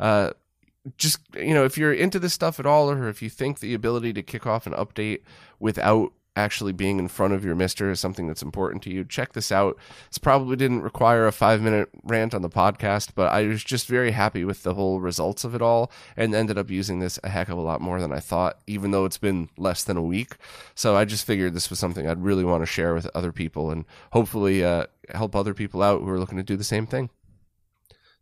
uh, 0.01 0.31
just 0.97 1.19
you 1.35 1.53
know 1.53 1.65
if 1.65 1.77
you're 1.77 1.93
into 1.93 2.19
this 2.19 2.33
stuff 2.33 2.59
at 2.59 2.65
all 2.65 2.91
or 2.91 3.09
if 3.09 3.21
you 3.21 3.29
think 3.29 3.59
the 3.59 3.73
ability 3.73 4.13
to 4.13 4.21
kick 4.21 4.45
off 4.45 4.67
an 4.67 4.73
update 4.73 5.21
without 5.59 6.11
actually 6.35 6.73
being 6.73 6.99
in 6.99 7.07
front 7.07 7.33
of 7.33 7.45
your 7.45 7.55
MiSTer 7.55 7.91
is 7.91 7.99
something 7.99 8.27
that's 8.27 8.41
important 8.41 8.83
to 8.83 8.89
you, 8.89 9.05
check 9.05 9.33
this 9.33 9.51
out. 9.51 9.77
This 10.09 10.17
probably 10.17 10.55
didn't 10.55 10.81
require 10.81 11.27
a 11.27 11.31
five 11.31 11.61
minute 11.61 11.89
rant 12.03 12.33
on 12.33 12.41
the 12.41 12.49
podcast, 12.49 13.11
but 13.15 13.31
I 13.31 13.45
was 13.45 13.63
just 13.63 13.87
very 13.87 14.11
happy 14.11 14.43
with 14.43 14.63
the 14.63 14.73
whole 14.73 14.99
results 14.99 15.43
of 15.43 15.55
it 15.55 15.61
all 15.61 15.91
and 16.17 16.35
ended 16.35 16.57
up 16.57 16.69
using 16.69 16.99
this 16.99 17.19
a 17.23 17.29
heck 17.29 17.49
of 17.49 17.57
a 17.57 17.61
lot 17.61 17.81
more 17.81 18.01
than 18.01 18.11
I 18.11 18.19
thought, 18.19 18.59
even 18.67 18.91
though 18.91 19.05
it's 19.05 19.17
been 19.17 19.49
less 19.57 19.83
than 19.83 19.97
a 19.97 20.01
week. 20.01 20.35
So 20.73 20.95
I 20.95 21.05
just 21.05 21.25
figured 21.25 21.53
this 21.53 21.69
was 21.69 21.79
something 21.79 22.07
I'd 22.07 22.23
really 22.23 22.43
want 22.43 22.61
to 22.61 22.67
share 22.67 22.93
with 22.93 23.09
other 23.15 23.31
people 23.31 23.71
and 23.71 23.85
hopefully 24.11 24.63
uh, 24.63 24.87
help 25.13 25.35
other 25.35 25.53
people 25.53 25.81
out 25.81 26.01
who 26.01 26.09
are 26.09 26.19
looking 26.19 26.37
to 26.37 26.43
do 26.43 26.57
the 26.57 26.63
same 26.63 26.85
thing. 26.85 27.09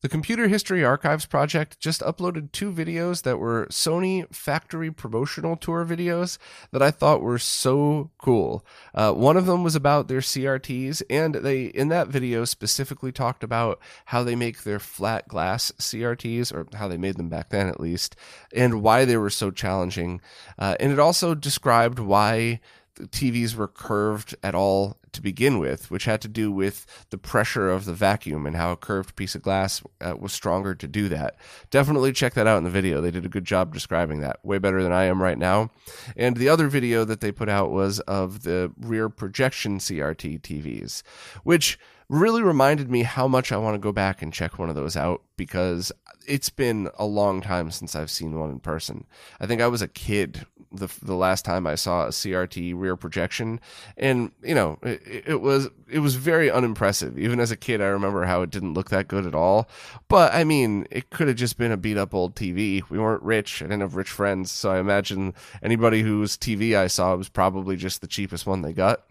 The 0.03 0.09
Computer 0.09 0.49
History 0.49 0.83
Archives 0.83 1.25
project 1.25 1.79
just 1.79 2.01
uploaded 2.01 2.51
two 2.51 2.73
videos 2.73 3.21
that 3.23 3.37
were 3.37 3.67
Sony 3.67 4.27
factory 4.35 4.91
promotional 4.91 5.55
tour 5.55 5.85
videos 5.85 6.37
that 6.71 6.81
I 6.81 6.91
thought 6.91 7.21
were 7.21 7.39
so 7.39 8.11
cool. 8.17 8.65
Uh, 8.93 9.13
one 9.13 9.37
of 9.37 9.45
them 9.45 9.63
was 9.63 9.77
about 9.77 10.09
their 10.09 10.19
CRTs, 10.19 11.03
and 11.09 11.35
they 11.35 11.67
in 11.67 11.87
that 11.87 12.09
video 12.09 12.43
specifically 12.43 13.13
talked 13.13 13.45
about 13.45 13.79
how 14.07 14.23
they 14.23 14.35
make 14.35 14.63
their 14.63 14.77
flat 14.77 15.29
glass 15.29 15.71
CRTs, 15.79 16.53
or 16.53 16.67
how 16.75 16.89
they 16.89 16.97
made 16.97 17.15
them 17.15 17.29
back 17.29 17.47
then 17.47 17.69
at 17.69 17.79
least, 17.79 18.17
and 18.53 18.81
why 18.81 19.05
they 19.05 19.15
were 19.15 19.29
so 19.29 19.51
challenging. 19.51 20.19
Uh, 20.59 20.75
and 20.81 20.91
it 20.91 20.99
also 20.99 21.33
described 21.33 21.97
why 21.97 22.59
the 22.95 23.07
TVs 23.07 23.55
were 23.55 23.69
curved 23.69 24.35
at 24.43 24.53
all 24.53 24.97
to 25.13 25.21
begin 25.21 25.59
with, 25.59 25.89
which 25.89 26.05
had 26.05 26.21
to 26.21 26.27
do 26.27 26.51
with 26.51 26.85
the 27.09 27.17
pressure 27.17 27.69
of 27.69 27.85
the 27.85 27.93
vacuum 27.93 28.45
and 28.45 28.55
how 28.55 28.71
a 28.71 28.77
curved 28.77 29.15
piece 29.15 29.35
of 29.35 29.41
glass 29.41 29.81
uh, 30.01 30.15
was 30.17 30.33
stronger 30.33 30.75
to 30.75 30.87
do 30.87 31.09
that. 31.09 31.35
Definitely 31.69 32.11
check 32.11 32.33
that 32.33 32.47
out 32.47 32.57
in 32.57 32.63
the 32.63 32.69
video. 32.69 33.01
They 33.01 33.11
did 33.11 33.25
a 33.25 33.29
good 33.29 33.45
job 33.45 33.73
describing 33.73 34.21
that, 34.21 34.43
way 34.43 34.57
better 34.57 34.83
than 34.83 34.91
I 34.91 35.05
am 35.05 35.21
right 35.21 35.37
now. 35.37 35.71
And 36.17 36.37
the 36.37 36.49
other 36.49 36.67
video 36.67 37.05
that 37.05 37.21
they 37.21 37.31
put 37.31 37.49
out 37.49 37.71
was 37.71 37.99
of 38.01 38.43
the 38.43 38.71
rear 38.77 39.09
projection 39.09 39.79
CRT 39.79 40.41
TVs, 40.41 41.03
which 41.43 41.79
really 42.09 42.41
reminded 42.41 42.89
me 42.89 43.03
how 43.03 43.27
much 43.27 43.51
I 43.51 43.57
want 43.57 43.75
to 43.75 43.79
go 43.79 43.91
back 43.91 44.21
and 44.21 44.33
check 44.33 44.59
one 44.59 44.69
of 44.69 44.75
those 44.75 44.95
out 44.95 45.21
because 45.37 45.91
it's 46.27 46.49
been 46.49 46.89
a 46.97 47.05
long 47.05 47.41
time 47.41 47.71
since 47.71 47.95
I've 47.95 48.11
seen 48.11 48.39
one 48.39 48.49
in 48.49 48.59
person. 48.59 49.05
I 49.39 49.45
think 49.45 49.61
I 49.61 49.67
was 49.67 49.81
a 49.81 49.87
kid 49.87 50.45
the 50.73 50.87
the 51.01 51.15
last 51.15 51.45
time 51.45 51.67
I 51.67 51.75
saw 51.75 52.05
a 52.05 52.09
CRT 52.09 52.73
rear 52.75 52.95
projection, 52.95 53.59
and 53.95 54.31
you 54.41 54.55
know 54.55 54.79
it, 54.81 55.23
it, 55.27 55.41
was 55.41 55.69
it 55.87 55.99
was 55.99 56.15
very 56.15 56.49
unimpressive. 56.49 57.17
Even 57.19 57.39
as 57.39 57.51
a 57.51 57.55
kid, 57.55 57.81
I 57.81 57.85
remember 57.85 58.25
how 58.25 58.41
it 58.41 58.49
didn't 58.49 58.73
look 58.73 58.89
that 58.89 59.07
good 59.07 59.25
at 59.25 59.35
all. 59.35 59.69
But 60.07 60.33
I 60.33 60.43
mean, 60.43 60.87
it 60.89 61.11
could 61.11 61.27
have 61.27 61.37
just 61.37 61.57
been 61.57 61.71
a 61.71 61.77
beat 61.77 61.97
up 61.97 62.13
old 62.13 62.35
TV. 62.35 62.81
We 62.89 62.99
weren't 62.99 63.23
rich. 63.23 63.61
I 63.61 63.65
didn't 63.65 63.81
have 63.81 63.95
rich 63.95 64.09
friends, 64.09 64.51
so 64.51 64.71
I 64.71 64.79
imagine 64.79 65.33
anybody 65.61 66.01
whose 66.01 66.37
TV 66.37 66.75
I 66.75 66.87
saw 66.87 67.15
was 67.15 67.29
probably 67.29 67.75
just 67.75 68.01
the 68.01 68.07
cheapest 68.07 68.47
one 68.47 68.61
they 68.61 68.73
got. 68.73 69.05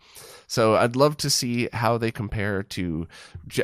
So 0.52 0.76
I'd 0.76 0.96
love 0.96 1.16
to 1.16 1.30
see 1.30 1.70
how 1.72 1.96
they 1.96 2.10
compare 2.10 2.62
to 2.62 3.08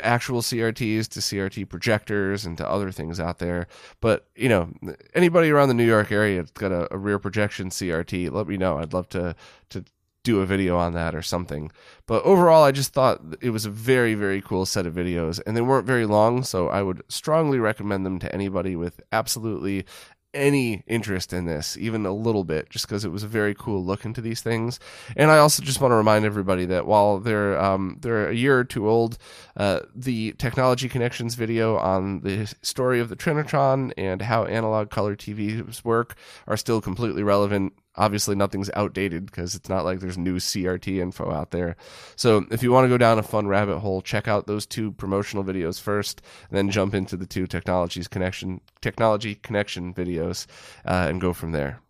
actual 0.01 0.41
CRTs, 0.41 1.07
to 1.09 1.19
CRT 1.19 1.69
projectors, 1.69 2.47
and 2.47 2.57
to 2.57 2.67
other 2.67 2.91
things 2.91 3.19
out 3.19 3.37
there. 3.37 3.67
But 4.01 4.25
you 4.35 4.49
know, 4.49 4.71
anybody 5.13 5.51
around 5.51 5.67
the 5.67 5.75
New 5.75 5.85
York 5.85 6.11
area 6.11 6.41
that's 6.41 6.49
got 6.49 6.71
a, 6.71 6.91
a 6.91 6.97
rear 6.97 7.19
projection 7.19 7.69
CRT, 7.69 8.31
let 8.31 8.47
me 8.47 8.57
know. 8.57 8.79
I'd 8.79 8.91
love 8.91 9.07
to 9.09 9.35
to 9.69 9.85
do 10.23 10.41
a 10.41 10.47
video 10.47 10.77
on 10.77 10.93
that 10.93 11.13
or 11.13 11.21
something. 11.21 11.71
But 12.07 12.23
overall, 12.23 12.63
I 12.63 12.71
just 12.71 12.91
thought 12.91 13.21
it 13.39 13.51
was 13.51 13.67
a 13.67 13.69
very, 13.69 14.15
very 14.15 14.41
cool 14.41 14.65
set 14.65 14.87
of 14.87 14.95
videos, 14.95 15.39
and 15.45 15.55
they 15.55 15.61
weren't 15.61 15.85
very 15.85 16.07
long, 16.07 16.43
so 16.43 16.69
I 16.69 16.81
would 16.81 17.03
strongly 17.07 17.59
recommend 17.59 18.03
them 18.03 18.17
to 18.17 18.33
anybody 18.33 18.75
with 18.75 18.99
absolutely 19.11 19.85
any 20.33 20.83
interest 20.87 21.33
in 21.33 21.45
this, 21.45 21.77
even 21.77 22.05
a 22.05 22.13
little 22.13 22.43
bit, 22.43 22.69
just 22.69 22.87
because 22.87 23.03
it 23.03 23.09
was 23.09 23.23
a 23.23 23.27
very 23.27 23.55
cool 23.55 23.83
look 23.83 24.05
into 24.05 24.21
these 24.21 24.41
things. 24.41 24.79
And 25.15 25.31
I 25.31 25.37
also 25.39 25.63
just 25.63 25.81
want 25.81 25.91
to 25.91 25.95
remind 25.95 26.25
everybody 26.25 26.65
that 26.65 26.85
while 26.85 27.19
they're 27.19 27.59
um, 27.59 27.97
they're 28.01 28.29
a 28.29 28.35
year 28.35 28.59
or 28.59 28.63
two 28.63 28.89
old, 28.89 29.17
uh, 29.57 29.81
the 29.95 30.33
Technology 30.33 30.87
Connections 30.89 31.35
video 31.35 31.77
on 31.77 32.21
the 32.21 32.53
story 32.61 32.99
of 32.99 33.09
the 33.09 33.15
Trinitron 33.15 33.91
and 33.97 34.21
how 34.21 34.45
analog 34.45 34.89
color 34.89 35.15
TVs 35.15 35.83
work 35.83 36.15
are 36.47 36.57
still 36.57 36.81
completely 36.81 37.23
relevant 37.23 37.73
obviously 37.99 38.35
nothing's 38.35 38.71
outdated 38.73 39.25
because 39.27 39.53
it's 39.53 39.69
not 39.69 39.85
like 39.85 39.99
there's 39.99 40.17
new 40.17 40.37
CRT 40.37 40.99
info 40.99 41.31
out 41.31 41.51
there. 41.51 41.75
So 42.15 42.45
if 42.49 42.63
you 42.63 42.71
want 42.71 42.85
to 42.85 42.89
go 42.89 42.97
down 42.97 43.19
a 43.19 43.23
fun 43.23 43.47
rabbit 43.47 43.79
hole, 43.79 44.01
check 44.01 44.27
out 44.27 44.47
those 44.47 44.65
two 44.65 44.93
promotional 44.93 45.43
videos 45.43 45.79
first, 45.79 46.21
then 46.49 46.71
jump 46.71 46.95
into 46.95 47.17
the 47.17 47.27
two 47.27 47.45
technologies 47.45 48.07
connection 48.07 48.61
technology 48.81 49.35
connection 49.35 49.93
videos 49.93 50.47
uh, 50.85 51.05
and 51.09 51.21
go 51.21 51.33
from 51.33 51.51
there. 51.51 51.81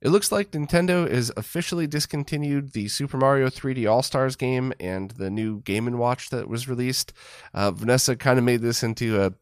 It 0.00 0.10
looks 0.10 0.30
like 0.30 0.50
Nintendo 0.50 1.08
is 1.08 1.32
officially 1.36 1.86
discontinued 1.86 2.72
the 2.72 2.86
Super 2.86 3.16
Mario 3.16 3.48
3D 3.48 3.90
All 3.90 4.02
Stars 4.02 4.36
game 4.36 4.72
and 4.78 5.10
the 5.12 5.30
new 5.30 5.60
Game 5.62 5.86
and 5.86 5.98
Watch 5.98 6.30
that 6.30 6.48
was 6.48 6.68
released. 6.68 7.12
Uh, 7.54 7.70
Vanessa 7.70 8.14
kind 8.14 8.38
of 8.38 8.44
made 8.44 8.60
this 8.60 8.82
into 8.82 9.20
a 9.20 9.32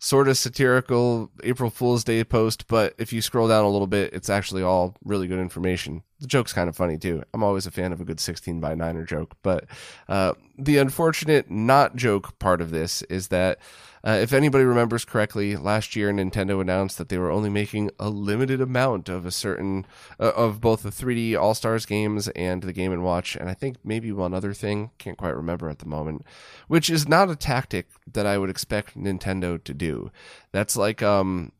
sort 0.00 0.28
of 0.28 0.36
satirical 0.36 1.30
April 1.44 1.70
Fool's 1.70 2.02
Day 2.02 2.24
post, 2.24 2.66
but 2.66 2.94
if 2.98 3.12
you 3.12 3.22
scroll 3.22 3.46
down 3.46 3.64
a 3.64 3.68
little 3.68 3.86
bit, 3.86 4.12
it's 4.12 4.30
actually 4.30 4.62
all 4.62 4.96
really 5.04 5.28
good 5.28 5.38
information. 5.38 6.02
The 6.20 6.26
joke's 6.26 6.52
kind 6.52 6.68
of 6.68 6.76
funny 6.76 6.98
too. 6.98 7.22
I'm 7.32 7.42
always 7.42 7.66
a 7.66 7.70
fan 7.70 7.92
of 7.92 8.00
a 8.00 8.04
good 8.04 8.20
16 8.20 8.60
by 8.60 8.74
9er 8.74 9.06
joke, 9.06 9.36
but 9.42 9.64
uh, 10.08 10.34
the 10.58 10.76
unfortunate 10.76 11.50
not 11.50 11.96
joke 11.96 12.38
part 12.38 12.60
of 12.60 12.70
this 12.70 13.02
is 13.02 13.28
that 13.28 13.58
uh, 14.02 14.18
if 14.22 14.32
anybody 14.32 14.64
remembers 14.64 15.04
correctly, 15.04 15.56
last 15.56 15.94
year 15.94 16.10
Nintendo 16.12 16.60
announced 16.60 16.96
that 16.98 17.10
they 17.10 17.18
were 17.18 17.30
only 17.30 17.50
making 17.50 17.90
a 17.98 18.08
limited 18.08 18.60
amount 18.60 19.08
of 19.08 19.26
a 19.26 19.30
certain 19.30 19.86
uh, 20.18 20.32
of 20.34 20.60
both 20.60 20.82
the 20.82 20.90
3D 20.90 21.38
All 21.38 21.54
Stars 21.54 21.84
games 21.84 22.28
and 22.28 22.62
the 22.62 22.72
Game 22.72 22.92
and 22.92 23.04
Watch, 23.04 23.36
and 23.36 23.48
I 23.48 23.54
think 23.54 23.76
maybe 23.84 24.10
one 24.10 24.32
other 24.32 24.54
thing, 24.54 24.90
can't 24.98 25.18
quite 25.18 25.36
remember 25.36 25.68
at 25.68 25.80
the 25.80 25.86
moment, 25.86 26.24
which 26.66 26.88
is 26.88 27.08
not 27.08 27.30
a 27.30 27.36
tactic 27.36 27.88
that 28.10 28.26
I 28.26 28.38
would 28.38 28.50
expect 28.50 28.96
Nintendo 28.96 29.62
to 29.62 29.74
do. 29.74 30.10
That's 30.52 30.76
like 30.76 31.02
um 31.02 31.52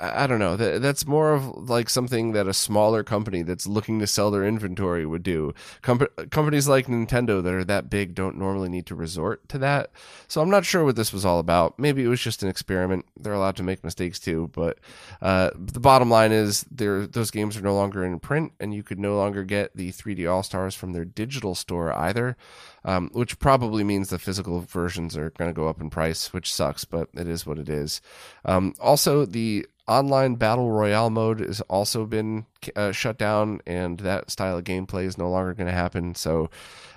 I 0.00 0.26
don't 0.26 0.38
know. 0.38 0.56
That's 0.56 1.06
more 1.06 1.34
of 1.34 1.68
like 1.68 1.88
something 1.88 2.32
that 2.32 2.46
a 2.46 2.54
smaller 2.54 3.02
company 3.02 3.42
that's 3.42 3.66
looking 3.66 3.98
to 3.98 4.06
sell 4.06 4.30
their 4.30 4.44
inventory 4.44 5.04
would 5.04 5.22
do. 5.22 5.54
Com- 5.82 6.06
companies 6.30 6.68
like 6.68 6.86
Nintendo 6.86 7.42
that 7.42 7.52
are 7.52 7.64
that 7.64 7.90
big 7.90 8.14
don't 8.14 8.36
normally 8.36 8.68
need 8.68 8.86
to 8.86 8.94
resort 8.94 9.48
to 9.48 9.58
that. 9.58 9.90
So 10.28 10.40
I'm 10.40 10.50
not 10.50 10.64
sure 10.64 10.84
what 10.84 10.96
this 10.96 11.12
was 11.12 11.24
all 11.24 11.38
about. 11.40 11.78
Maybe 11.78 12.04
it 12.04 12.08
was 12.08 12.20
just 12.20 12.42
an 12.42 12.48
experiment. 12.48 13.06
They're 13.18 13.32
allowed 13.32 13.56
to 13.56 13.62
make 13.62 13.82
mistakes 13.82 14.20
too. 14.20 14.50
But 14.52 14.78
uh, 15.20 15.50
the 15.56 15.80
bottom 15.80 16.10
line 16.10 16.32
is, 16.32 16.64
those 16.70 17.30
games 17.30 17.56
are 17.56 17.62
no 17.62 17.74
longer 17.74 18.04
in 18.04 18.20
print, 18.20 18.52
and 18.60 18.72
you 18.72 18.82
could 18.82 19.00
no 19.00 19.16
longer 19.16 19.42
get 19.42 19.76
the 19.76 19.90
3D 19.90 20.30
All 20.30 20.42
Stars 20.42 20.74
from 20.74 20.92
their 20.92 21.04
digital 21.04 21.54
store 21.54 21.92
either. 21.92 22.36
Um, 22.84 23.10
which 23.12 23.38
probably 23.40 23.82
means 23.82 24.08
the 24.08 24.20
physical 24.20 24.60
versions 24.60 25.16
are 25.16 25.30
going 25.30 25.50
to 25.50 25.54
go 25.54 25.68
up 25.68 25.80
in 25.80 25.90
price, 25.90 26.32
which 26.32 26.50
sucks, 26.50 26.84
but 26.84 27.08
it 27.12 27.26
is 27.26 27.44
what 27.44 27.58
it 27.58 27.68
is. 27.68 28.00
Um, 28.44 28.72
also, 28.80 29.26
the 29.26 29.66
online 29.88 30.34
battle 30.34 30.70
royale 30.70 31.10
mode 31.10 31.40
has 31.40 31.60
also 31.62 32.06
been 32.06 32.46
uh, 32.76 32.92
shut 32.92 33.18
down, 33.18 33.60
and 33.66 33.98
that 34.00 34.30
style 34.30 34.58
of 34.58 34.64
gameplay 34.64 35.04
is 35.04 35.18
no 35.18 35.30
longer 35.30 35.54
going 35.54 35.66
to 35.66 35.72
happen. 35.72 36.14
So, 36.14 36.50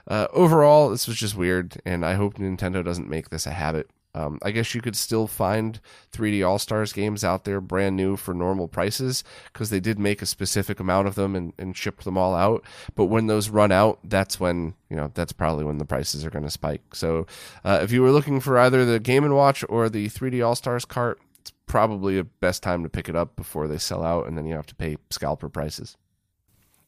uh, 0.07 0.27
overall, 0.33 0.89
this 0.89 1.07
was 1.07 1.17
just 1.17 1.35
weird, 1.35 1.81
and 1.85 2.05
I 2.05 2.15
hope 2.15 2.35
Nintendo 2.35 2.83
doesn't 2.83 3.09
make 3.09 3.29
this 3.29 3.47
a 3.47 3.51
habit. 3.51 3.89
Um, 4.13 4.39
I 4.41 4.51
guess 4.51 4.75
you 4.75 4.81
could 4.81 4.95
still 4.95 5.25
find 5.25 5.79
3D 6.11 6.45
All 6.45 6.59
Stars 6.59 6.91
games 6.91 7.23
out 7.23 7.45
there 7.45 7.61
brand 7.61 7.95
new 7.95 8.17
for 8.17 8.33
normal 8.33 8.67
prices 8.67 9.23
because 9.53 9.69
they 9.69 9.79
did 9.79 9.97
make 9.97 10.21
a 10.21 10.25
specific 10.25 10.79
amount 10.79 11.07
of 11.07 11.15
them 11.15 11.35
and, 11.35 11.53
and 11.57 11.77
ship 11.77 12.01
them 12.01 12.17
all 12.17 12.35
out. 12.35 12.63
But 12.95 13.05
when 13.05 13.27
those 13.27 13.49
run 13.49 13.71
out, 13.71 13.99
that's 14.03 14.39
when 14.39 14.73
you 14.89 14.97
know 14.97 15.11
that's 15.13 15.31
probably 15.31 15.63
when 15.63 15.77
the 15.77 15.85
prices 15.85 16.25
are 16.25 16.29
going 16.29 16.43
to 16.43 16.51
spike. 16.51 16.93
So 16.93 17.25
uh, 17.63 17.79
if 17.81 17.91
you 17.91 18.01
were 18.01 18.11
looking 18.11 18.41
for 18.41 18.57
either 18.57 18.83
the 18.83 18.99
Game 18.99 19.23
and 19.23 19.35
Watch 19.35 19.63
or 19.69 19.87
the 19.87 20.09
3D 20.09 20.45
All 20.45 20.55
Stars 20.55 20.83
cart, 20.83 21.21
probably 21.65 22.17
a 22.17 22.23
best 22.23 22.63
time 22.63 22.83
to 22.83 22.89
pick 22.89 23.07
it 23.07 23.15
up 23.15 23.35
before 23.35 23.67
they 23.67 23.77
sell 23.77 24.03
out, 24.03 24.27
and 24.27 24.37
then 24.37 24.45
you 24.45 24.55
have 24.55 24.67
to 24.67 24.75
pay 24.75 24.97
scalper 25.09 25.49
prices. 25.49 25.97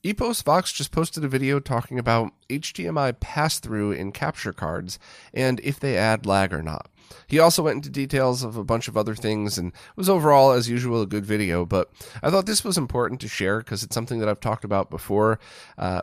EposVox 0.03 0.73
just 0.73 0.91
posted 0.91 1.23
a 1.23 1.29
video 1.29 1.59
talking 1.61 1.97
about 1.97 2.33
HDMI 2.49 3.17
pass 3.21 3.59
through 3.59 3.93
in 3.93 4.11
capture 4.11 4.51
cards 4.51 4.99
and 5.33 5.61
if 5.61 5.79
they 5.79 5.97
add 5.97 6.25
lag 6.25 6.53
or 6.53 6.61
not. 6.61 6.89
He 7.27 7.39
also 7.39 7.63
went 7.63 7.77
into 7.77 7.89
details 7.89 8.43
of 8.43 8.57
a 8.57 8.63
bunch 8.65 8.89
of 8.89 8.97
other 8.97 9.15
things 9.15 9.57
and 9.57 9.71
was 9.95 10.09
overall, 10.09 10.51
as 10.51 10.69
usual, 10.69 11.01
a 11.01 11.07
good 11.07 11.25
video. 11.25 11.65
But 11.65 11.89
I 12.21 12.29
thought 12.29 12.45
this 12.45 12.63
was 12.63 12.77
important 12.77 13.21
to 13.21 13.27
share 13.27 13.59
because 13.59 13.83
it's 13.83 13.93
something 13.93 14.19
that 14.19 14.27
I've 14.27 14.39
talked 14.39 14.65
about 14.65 14.89
before. 14.89 15.39
Uh, 15.77 16.01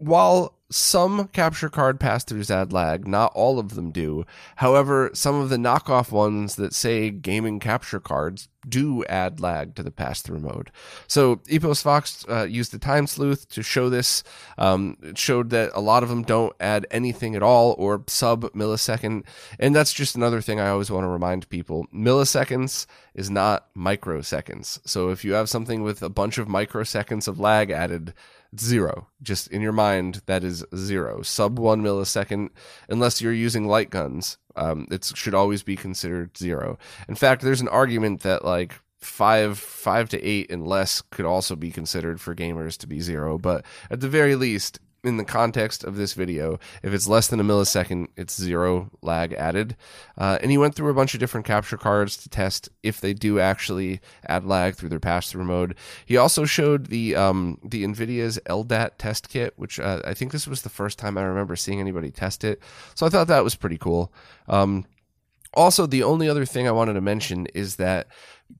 while 0.00 0.56
some 0.70 1.26
capture 1.28 1.68
card 1.68 1.98
pass 1.98 2.24
throughs 2.24 2.50
add 2.50 2.72
lag, 2.72 3.06
not 3.06 3.32
all 3.34 3.58
of 3.58 3.74
them 3.74 3.90
do. 3.90 4.24
However, 4.56 5.10
some 5.12 5.34
of 5.34 5.48
the 5.48 5.56
knockoff 5.56 6.12
ones 6.12 6.54
that 6.56 6.72
say 6.72 7.10
gaming 7.10 7.58
capture 7.58 7.98
cards 7.98 8.48
do 8.68 9.04
add 9.06 9.40
lag 9.40 9.74
to 9.74 9.82
the 9.82 9.90
pass 9.90 10.22
through 10.22 10.38
mode. 10.38 10.70
So 11.08 11.36
EposVox 11.36 12.30
uh, 12.30 12.44
used 12.44 12.72
the 12.72 12.78
time 12.78 13.06
sleuth 13.06 13.48
to 13.50 13.62
show 13.62 13.88
this. 13.88 14.22
Um, 14.58 14.96
it 15.02 15.18
showed 15.18 15.50
that 15.50 15.70
a 15.74 15.80
lot 15.80 16.02
of 16.02 16.08
them 16.08 16.22
don't 16.22 16.54
add 16.60 16.86
anything 16.90 17.34
at 17.34 17.42
all 17.42 17.74
or 17.78 18.04
sub 18.06 18.42
millisecond. 18.52 19.24
And 19.58 19.74
that's 19.74 19.92
just 19.92 20.14
another 20.14 20.40
thing 20.40 20.60
I 20.60 20.68
always 20.68 20.90
want 20.90 21.04
to 21.04 21.08
remind 21.08 21.48
people 21.48 21.86
milliseconds 21.92 22.86
is 23.14 23.28
not 23.28 23.74
microseconds. 23.74 24.80
So 24.86 25.10
if 25.10 25.24
you 25.24 25.32
have 25.32 25.48
something 25.48 25.82
with 25.82 26.00
a 26.02 26.10
bunch 26.10 26.38
of 26.38 26.46
microseconds 26.46 27.26
of 27.26 27.40
lag 27.40 27.70
added, 27.70 28.14
zero. 28.58 29.08
Just 29.22 29.48
in 29.48 29.60
your 29.60 29.72
mind, 29.72 30.22
that 30.26 30.44
is 30.44 30.64
zero. 30.74 31.22
Sub 31.22 31.58
one 31.58 31.82
millisecond, 31.82 32.50
unless 32.88 33.20
you're 33.20 33.32
using 33.32 33.66
light 33.66 33.90
guns, 33.90 34.38
um, 34.56 34.86
it 34.90 35.04
should 35.14 35.34
always 35.34 35.62
be 35.62 35.76
considered 35.76 36.36
zero. 36.36 36.78
In 37.08 37.14
fact, 37.14 37.42
there's 37.42 37.60
an 37.60 37.68
argument 37.68 38.22
that 38.22 38.44
like 38.44 38.74
five 39.00 39.58
five 39.58 40.08
to 40.10 40.22
eight 40.22 40.50
and 40.50 40.66
less 40.66 41.00
could 41.10 41.24
also 41.24 41.56
be 41.56 41.70
considered 41.70 42.20
for 42.20 42.34
gamers 42.34 42.76
to 42.76 42.86
be 42.86 43.00
zero 43.00 43.38
but 43.38 43.64
at 43.90 44.00
the 44.00 44.08
very 44.10 44.36
least 44.36 44.78
in 45.02 45.16
the 45.16 45.24
context 45.24 45.84
of 45.84 45.96
this 45.96 46.12
video, 46.12 46.58
if 46.82 46.92
it's 46.92 47.08
less 47.08 47.28
than 47.28 47.40
a 47.40 47.44
millisecond, 47.44 48.08
it's 48.16 48.36
zero 48.36 48.90
lag 49.02 49.32
added. 49.32 49.76
Uh, 50.18 50.38
and 50.42 50.50
he 50.50 50.58
went 50.58 50.74
through 50.74 50.90
a 50.90 50.94
bunch 50.94 51.14
of 51.14 51.20
different 51.20 51.46
capture 51.46 51.76
cards 51.76 52.16
to 52.18 52.28
test 52.28 52.68
if 52.82 53.00
they 53.00 53.14
do 53.14 53.40
actually 53.40 54.00
add 54.26 54.44
lag 54.44 54.74
through 54.74 54.88
their 54.88 55.00
pass-through 55.00 55.44
mode. 55.44 55.74
He 56.04 56.16
also 56.16 56.44
showed 56.44 56.86
the 56.86 57.16
um, 57.16 57.58
the 57.64 57.84
NVIDIA's 57.84 58.38
LDAT 58.46 58.92
test 58.98 59.28
kit, 59.28 59.54
which 59.56 59.80
uh, 59.80 60.02
I 60.04 60.14
think 60.14 60.32
this 60.32 60.46
was 60.46 60.62
the 60.62 60.68
first 60.68 60.98
time 60.98 61.16
I 61.16 61.22
remember 61.22 61.56
seeing 61.56 61.80
anybody 61.80 62.10
test 62.10 62.44
it. 62.44 62.60
So 62.94 63.06
I 63.06 63.08
thought 63.08 63.28
that 63.28 63.44
was 63.44 63.54
pretty 63.54 63.78
cool. 63.78 64.12
Um, 64.48 64.86
also, 65.54 65.86
the 65.86 66.04
only 66.04 66.28
other 66.28 66.44
thing 66.44 66.68
I 66.68 66.72
wanted 66.72 66.92
to 66.92 67.00
mention 67.00 67.46
is 67.54 67.76
that 67.76 68.06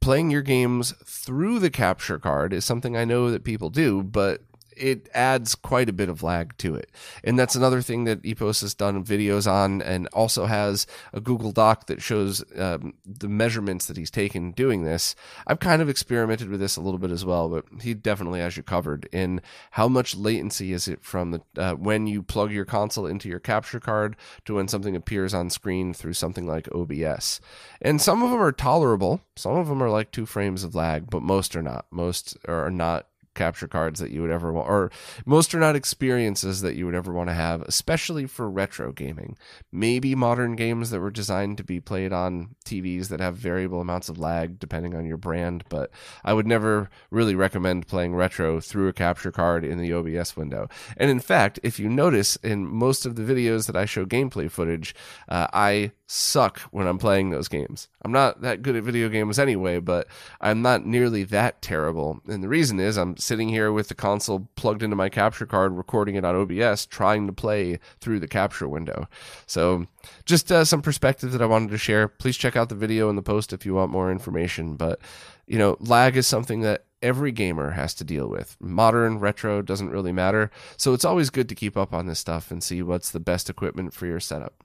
playing 0.00 0.30
your 0.30 0.42
games 0.42 0.92
through 1.04 1.61
the 1.61 1.70
capture 1.70 2.18
card 2.18 2.52
is 2.52 2.64
something 2.64 2.97
I 2.97 3.04
know 3.04 3.30
that 3.30 3.44
people 3.44 3.70
do, 3.70 4.02
but 4.02 4.42
it 4.80 5.08
adds 5.12 5.54
quite 5.54 5.88
a 5.88 5.92
bit 5.92 6.08
of 6.08 6.22
lag 6.22 6.56
to 6.58 6.75
it. 6.75 6.90
And 7.22 7.38
that's 7.38 7.54
another 7.54 7.82
thing 7.82 8.04
that 8.04 8.22
Epos 8.22 8.62
has 8.62 8.75
done 8.75 9.04
videos 9.04 9.50
on 9.50 9.82
and 9.82 10.08
also 10.08 10.46
has 10.46 10.87
a 11.12 11.20
Google 11.20 11.52
Doc 11.52 11.87
that 11.87 12.02
shows 12.02 12.42
um, 12.56 12.94
the 13.04 13.28
measurements 13.28 13.87
that 13.87 13.96
he's 13.96 14.10
taken 14.10 14.52
doing 14.52 14.84
this. 14.84 15.14
I've 15.46 15.60
kind 15.60 15.82
of 15.82 15.88
experimented 15.88 16.49
with 16.49 16.60
this 16.60 16.76
a 16.76 16.80
little 16.80 16.99
bit 16.99 17.10
as 17.10 17.25
well, 17.25 17.49
but 17.50 17.66
he 17.82 17.92
definitely 17.92 18.40
has 18.40 18.56
you 18.56 18.62
covered 18.62 19.08
in 19.12 19.42
how 19.72 19.87
much 19.87 20.16
latency 20.16 20.72
is 20.72 20.88
it 20.88 21.04
from 21.04 21.32
the 21.32 21.40
uh, 21.56 21.75
when 21.75 22.06
you 22.06 22.22
plug 22.22 22.50
your 22.50 22.64
console 22.64 23.06
into 23.06 23.28
your 23.28 23.40
capture 23.40 23.80
card 23.80 24.16
to 24.46 24.54
when 24.54 24.68
something 24.68 24.96
appears 24.96 25.34
on 25.34 25.50
screen 25.50 25.92
through 25.92 26.14
something 26.14 26.46
like 26.46 26.72
OBS. 26.75 27.40
And 27.82 28.00
some 28.00 28.22
of 28.22 28.30
them 28.30 28.40
are 28.40 28.52
tolerable. 28.52 29.20
Some 29.37 29.56
of 29.56 29.68
them 29.68 29.82
are 29.82 29.90
like 29.90 30.10
two 30.10 30.26
frames 30.26 30.64
of 30.64 30.75
lag, 30.75 31.10
but 31.10 31.22
most 31.22 31.54
are 31.54 31.62
not. 31.62 31.87
Most 31.90 32.37
are 32.49 32.70
not 32.70 33.10
capture 33.40 33.66
cards 33.66 34.00
that 34.00 34.11
you 34.11 34.20
would 34.20 34.30
ever 34.30 34.52
want, 34.52 34.68
or 34.68 34.90
most 35.25 35.54
are 35.54 35.59
not 35.59 35.75
experiences 35.75 36.61
that 36.61 36.76
you 36.76 36.85
would 36.85 36.94
ever 36.94 37.11
want 37.11 37.30
to 37.30 37.35
have, 37.35 37.62
especially 37.62 38.26
for 38.26 38.50
retro 38.50 38.92
gaming. 38.92 39.35
Maybe 39.73 40.14
modern 40.14 40.56
games 40.56 40.90
that 40.90 41.00
were 41.00 41.11
designed 41.11 41.56
to 41.56 41.64
be 41.64 41.80
played 41.80 42.12
on 42.12 42.54
TVs 42.66 43.09
that 43.09 43.20
have 43.20 43.37
variable 43.37 43.80
amounts 43.80 44.11
of 44.11 44.18
lag 44.18 44.59
depending 44.59 44.94
on 44.94 45.06
your 45.06 45.16
brand, 45.16 45.64
but 45.70 45.90
I 46.23 46.35
would 46.35 46.47
never 46.47 46.90
really 47.11 47.35
recommend 47.35 47.88
playing 47.88 48.14
retro 48.14 48.61
through 48.61 48.88
a 48.88 48.92
capture 48.92 49.32
card 49.32 49.64
in 49.64 49.78
the 49.78 49.94
OBS 49.94 50.37
window. 50.37 50.68
And 50.99 51.11
in 51.11 51.20
fact, 51.20 51.59
if 51.62 51.80
you 51.80 51.88
notice 51.88 52.37
in 52.37 52.66
most 52.66 53.06
of 53.06 53.16
the 53.16 53.23
videos 53.23 53.66
that 53.68 53.76
I 53.76 53.87
show 53.87 54.04
gameplay 54.04 54.50
footage, 54.50 54.94
uh, 55.30 55.47
I 55.54 55.92
suck 56.06 56.59
when 56.73 56.87
I'm 56.87 56.99
playing 56.99 57.30
those 57.30 57.49
games. 57.49 57.88
I'm 58.02 58.12
not 58.12 58.40
that 58.40 58.62
good 58.62 58.76
at 58.76 58.83
video 58.83 59.09
games 59.09 59.38
anyway, 59.38 59.78
but 59.78 60.07
I'm 60.40 60.62
not 60.62 60.87
nearly 60.87 61.25
that 61.25 61.61
terrible. 61.61 62.21
And 62.26 62.42
the 62.42 62.49
reason 62.49 62.80
is 62.80 62.97
I'm 62.97 63.16
sitting 63.16 63.49
here 63.50 63.73
with 63.73 63.88
the 63.88 63.95
console 63.95 64.49
plugged 64.57 64.83
into 64.83 64.97
my 64.97 65.09
capture 65.09 65.47
card, 65.47 65.76
recording 65.76 66.14
it 66.14 66.25
on 66.25 66.35
OBS, 66.35 66.87
trying 66.87 67.26
to 67.26 67.33
play 67.33 67.78
through 68.00 68.21
the 68.21 68.28
capture 68.28 68.69
window. 68.69 69.07
So, 69.47 69.87
just 70.25 70.50
uh, 70.50 70.64
some 70.64 70.80
perspective 70.80 71.33
that 71.33 71.42
I 71.42 71.47
wanted 71.47 71.71
to 71.71 71.78
share. 71.78 72.09
Please 72.09 72.37
check 72.37 72.57
out 72.57 72.71
the 72.71 72.75
video 72.75 73.11
in 73.11 73.16
the 73.16 73.23
post 73.23 73.52
if 73.52 73.66
you 73.66 73.75
want 73.75 73.92
more 73.92 74.11
information. 74.11 74.76
But, 74.76 75.00
you 75.47 75.59
know, 75.59 75.76
lag 75.80 76.16
is 76.16 76.26
something 76.26 76.62
that 76.62 76.87
every 77.02 77.33
gamer 77.33 77.73
has 77.73 77.92
to 77.95 78.04
deal 78.04 78.28
with. 78.28 78.57
Modern, 78.61 79.19
retro, 79.19 79.61
doesn't 79.61 79.90
really 79.90 80.12
matter. 80.12 80.50
So, 80.78 80.95
it's 80.95 81.04
always 81.04 81.28
good 81.28 81.50
to 81.50 81.54
keep 81.54 81.76
up 81.76 81.92
on 81.92 82.07
this 82.07 82.19
stuff 82.19 82.50
and 82.50 82.62
see 82.62 82.83
what's 82.83 83.11
the 83.11 83.21
best 83.21 83.50
equipment 83.50 83.92
for 83.92 84.07
your 84.07 84.21
setup. 84.21 84.64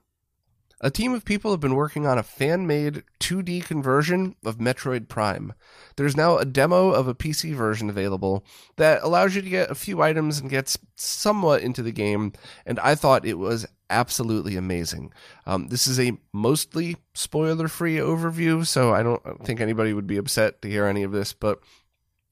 A 0.86 0.92
team 0.92 1.16
of 1.16 1.26
people 1.26 1.50
have 1.50 1.60
been 1.60 1.74
working 1.74 2.06
on 2.06 2.20
a 2.20 2.24
fan 2.24 2.68
made 2.68 3.02
2D 3.20 3.66
conversion 3.66 4.36
of 4.46 4.60
Metroid 4.60 5.08
Prime. 5.08 5.54
There's 5.96 6.16
now 6.16 6.38
a 6.38 6.46
demo 6.46 6.92
of 6.92 7.08
a 7.08 7.16
PC 7.16 7.56
version 7.56 7.90
available 7.90 8.46
that 8.76 9.02
allows 9.02 9.34
you 9.34 9.42
to 9.42 9.50
get 9.50 9.72
a 9.72 9.76
few 9.76 10.04
items 10.04 10.38
and 10.38 10.48
gets 10.48 10.78
somewhat 10.96 11.64
into 11.64 11.82
the 11.82 11.92
game, 11.92 12.34
and 12.68 12.80
I 12.82 12.94
thought 12.94 13.26
it 13.26 13.40
was 13.40 13.66
absolutely 13.90 14.58
amazing. 14.58 15.12
Um, 15.48 15.70
this 15.70 15.88
is 15.88 16.00
a 16.00 16.20
mostly 16.32 16.98
spoiler 17.16 17.68
free 17.68 17.96
overview, 17.96 18.64
so 18.64 18.94
I 18.94 19.02
don't 19.02 19.44
think 19.44 19.62
anybody 19.62 19.92
would 19.92 20.06
be 20.06 20.18
upset 20.18 20.62
to 20.62 20.70
hear 20.70 20.86
any 20.86 21.02
of 21.02 21.12
this, 21.12 21.34
but 21.34 21.62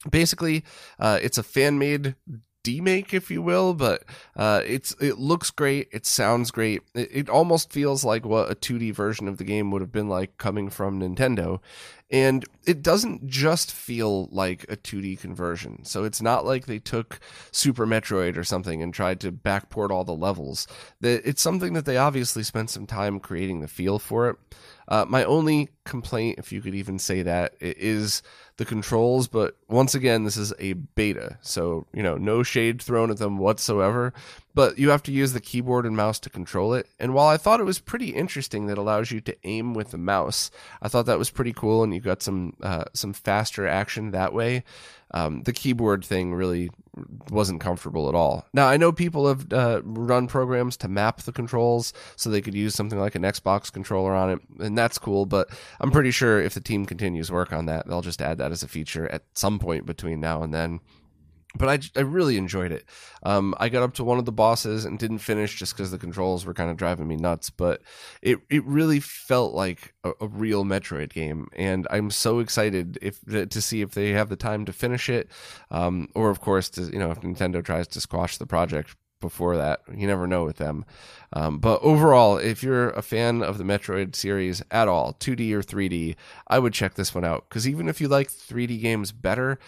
basically, 0.08 0.62
uh, 1.00 1.18
it's 1.20 1.38
a 1.38 1.42
fan 1.42 1.76
made 1.76 2.14
demake, 2.64 3.12
if 3.12 3.30
you 3.30 3.42
will, 3.42 3.74
but 3.74 4.02
uh, 4.34 4.62
it's 4.66 4.96
it 5.00 5.18
looks 5.18 5.50
great. 5.50 5.88
It 5.92 6.06
sounds 6.06 6.50
great. 6.50 6.82
It, 6.94 7.08
it, 7.12 7.28
almost 7.28 7.72
feels 7.72 8.04
like 8.04 8.24
what 8.24 8.50
a 8.50 8.54
2D 8.54 8.94
version 8.94 9.28
of 9.28 9.36
the 9.36 9.44
game 9.44 9.70
would 9.70 9.82
have 9.82 9.92
been 9.92 10.08
like 10.08 10.38
coming 10.38 10.70
from 10.70 11.00
Nintendo. 11.00 11.60
And 12.10 12.44
it 12.64 12.82
doesn't 12.82 13.26
just 13.26 13.72
feel 13.72 14.26
like 14.26 14.64
a 14.68 14.76
2D 14.76 15.18
conversion. 15.20 15.84
So 15.84 16.04
it's 16.04 16.22
not 16.22 16.44
like 16.44 16.66
they 16.66 16.78
took 16.78 17.18
Super 17.50 17.86
Metroid 17.86 18.36
or 18.36 18.44
something 18.44 18.82
and 18.82 18.92
tried 18.92 19.20
to 19.20 19.32
backport 19.32 19.90
all 19.90 20.04
the 20.04 20.12
levels. 20.14 20.66
It's 21.00 21.42
something 21.42 21.72
that 21.72 21.86
they 21.86 21.96
obviously 21.96 22.42
spent 22.42 22.70
some 22.70 22.86
time 22.86 23.20
creating 23.20 23.60
the 23.60 23.68
feel 23.68 23.98
for 23.98 24.30
it. 24.30 24.36
Uh, 24.88 25.04
my 25.08 25.24
only 25.24 25.70
complaint, 25.84 26.38
if 26.38 26.52
you 26.52 26.60
could 26.60 26.74
even 26.74 26.98
say 26.98 27.22
that, 27.22 27.54
is 27.60 28.22
the 28.56 28.64
controls. 28.64 29.28
But 29.28 29.56
once 29.68 29.94
again, 29.94 30.24
this 30.24 30.36
is 30.36 30.52
a 30.58 30.74
beta, 30.74 31.38
so 31.40 31.86
you 31.92 32.02
know, 32.02 32.16
no 32.16 32.42
shade 32.42 32.82
thrown 32.82 33.10
at 33.10 33.18
them 33.18 33.38
whatsoever. 33.38 34.12
But 34.54 34.78
you 34.78 34.90
have 34.90 35.02
to 35.04 35.12
use 35.12 35.32
the 35.32 35.40
keyboard 35.40 35.84
and 35.84 35.96
mouse 35.96 36.20
to 36.20 36.30
control 36.30 36.74
it. 36.74 36.86
And 37.00 37.12
while 37.12 37.26
I 37.26 37.36
thought 37.36 37.60
it 37.60 37.64
was 37.64 37.80
pretty 37.80 38.10
interesting 38.10 38.66
that 38.66 38.78
allows 38.78 39.10
you 39.10 39.20
to 39.22 39.36
aim 39.44 39.74
with 39.74 39.90
the 39.90 39.98
mouse, 39.98 40.50
I 40.80 40.88
thought 40.88 41.06
that 41.06 41.18
was 41.18 41.30
pretty 41.30 41.52
cool, 41.52 41.82
and 41.82 41.92
you 41.92 42.00
got 42.00 42.22
some 42.22 42.54
uh, 42.62 42.84
some 42.92 43.12
faster 43.12 43.66
action 43.66 44.12
that 44.12 44.32
way. 44.32 44.64
Um, 45.12 45.42
the 45.42 45.52
keyboard 45.52 46.04
thing 46.04 46.34
really 46.34 46.70
wasn't 47.30 47.60
comfortable 47.60 48.08
at 48.08 48.14
all. 48.14 48.46
Now 48.52 48.66
I 48.66 48.76
know 48.76 48.92
people 48.92 49.28
have 49.28 49.52
uh, 49.52 49.80
run 49.84 50.26
programs 50.26 50.76
to 50.78 50.88
map 50.88 51.22
the 51.22 51.32
controls 51.32 51.92
so 52.16 52.30
they 52.30 52.40
could 52.40 52.54
use 52.54 52.74
something 52.74 52.98
like 52.98 53.14
an 53.14 53.22
Xbox 53.22 53.72
controller 53.72 54.12
on 54.12 54.30
it, 54.30 54.38
and 54.60 54.76
that's 54.76 54.98
cool. 54.98 55.26
But 55.26 55.50
I'm 55.80 55.90
pretty 55.90 56.10
sure 56.10 56.40
if 56.40 56.54
the 56.54 56.60
team 56.60 56.86
continues 56.86 57.30
work 57.30 57.52
on 57.52 57.66
that, 57.66 57.86
they'll 57.86 58.02
just 58.02 58.22
add 58.22 58.38
that 58.38 58.52
as 58.52 58.62
a 58.62 58.68
feature 58.68 59.08
at 59.08 59.22
some 59.34 59.58
point 59.58 59.86
between 59.86 60.20
now 60.20 60.42
and 60.42 60.52
then 60.52 60.80
but 61.56 61.68
I, 61.68 61.98
I 61.98 62.02
really 62.02 62.36
enjoyed 62.36 62.72
it. 62.72 62.84
Um, 63.22 63.54
I 63.58 63.68
got 63.68 63.82
up 63.82 63.94
to 63.94 64.04
one 64.04 64.18
of 64.18 64.24
the 64.24 64.32
bosses 64.32 64.84
and 64.84 64.98
didn't 64.98 65.18
finish 65.18 65.56
just 65.58 65.76
because 65.76 65.90
the 65.90 65.98
controls 65.98 66.44
were 66.44 66.54
kind 66.54 66.70
of 66.70 66.76
driving 66.76 67.08
me 67.08 67.16
nuts. 67.16 67.50
But 67.50 67.82
it 68.22 68.40
it 68.50 68.64
really 68.64 69.00
felt 69.00 69.54
like 69.54 69.94
a, 70.02 70.12
a, 70.20 70.26
real 70.26 70.64
Metroid 70.64 71.12
game, 71.12 71.48
and 71.54 71.86
I'm 71.90 72.10
so 72.10 72.40
excited 72.40 72.98
if 73.00 73.20
to 73.24 73.60
see 73.60 73.82
if 73.82 73.92
they 73.92 74.10
have 74.10 74.28
the 74.28 74.36
time 74.36 74.64
to 74.64 74.72
finish 74.72 75.08
it, 75.08 75.30
um, 75.70 76.08
or 76.14 76.30
of 76.30 76.40
course, 76.40 76.68
to, 76.70 76.82
you 76.82 76.98
know, 76.98 77.10
if 77.10 77.20
Nintendo 77.20 77.64
tries 77.64 77.86
to 77.88 78.00
squash 78.00 78.36
the 78.36 78.46
project 78.46 78.96
before 79.24 79.56
that. 79.56 79.80
You 79.92 80.06
never 80.06 80.26
know 80.26 80.44
with 80.44 80.58
them. 80.58 80.84
Um, 81.32 81.58
but 81.58 81.80
overall, 81.82 82.36
if 82.36 82.62
you're 82.62 82.90
a 82.90 83.00
fan 83.00 83.42
of 83.42 83.56
the 83.56 83.64
Metroid 83.64 84.14
series 84.14 84.62
at 84.70 84.86
all, 84.86 85.14
2D 85.14 85.50
or 85.52 85.62
3D, 85.62 86.14
I 86.46 86.58
would 86.58 86.74
check 86.74 86.94
this 86.94 87.14
one 87.14 87.24
out 87.24 87.48
because 87.48 87.66
even 87.66 87.88
if 87.88 88.00
you 88.00 88.08
like 88.08 88.28
3D 88.28 88.80
games 88.82 89.12
better, 89.12 89.58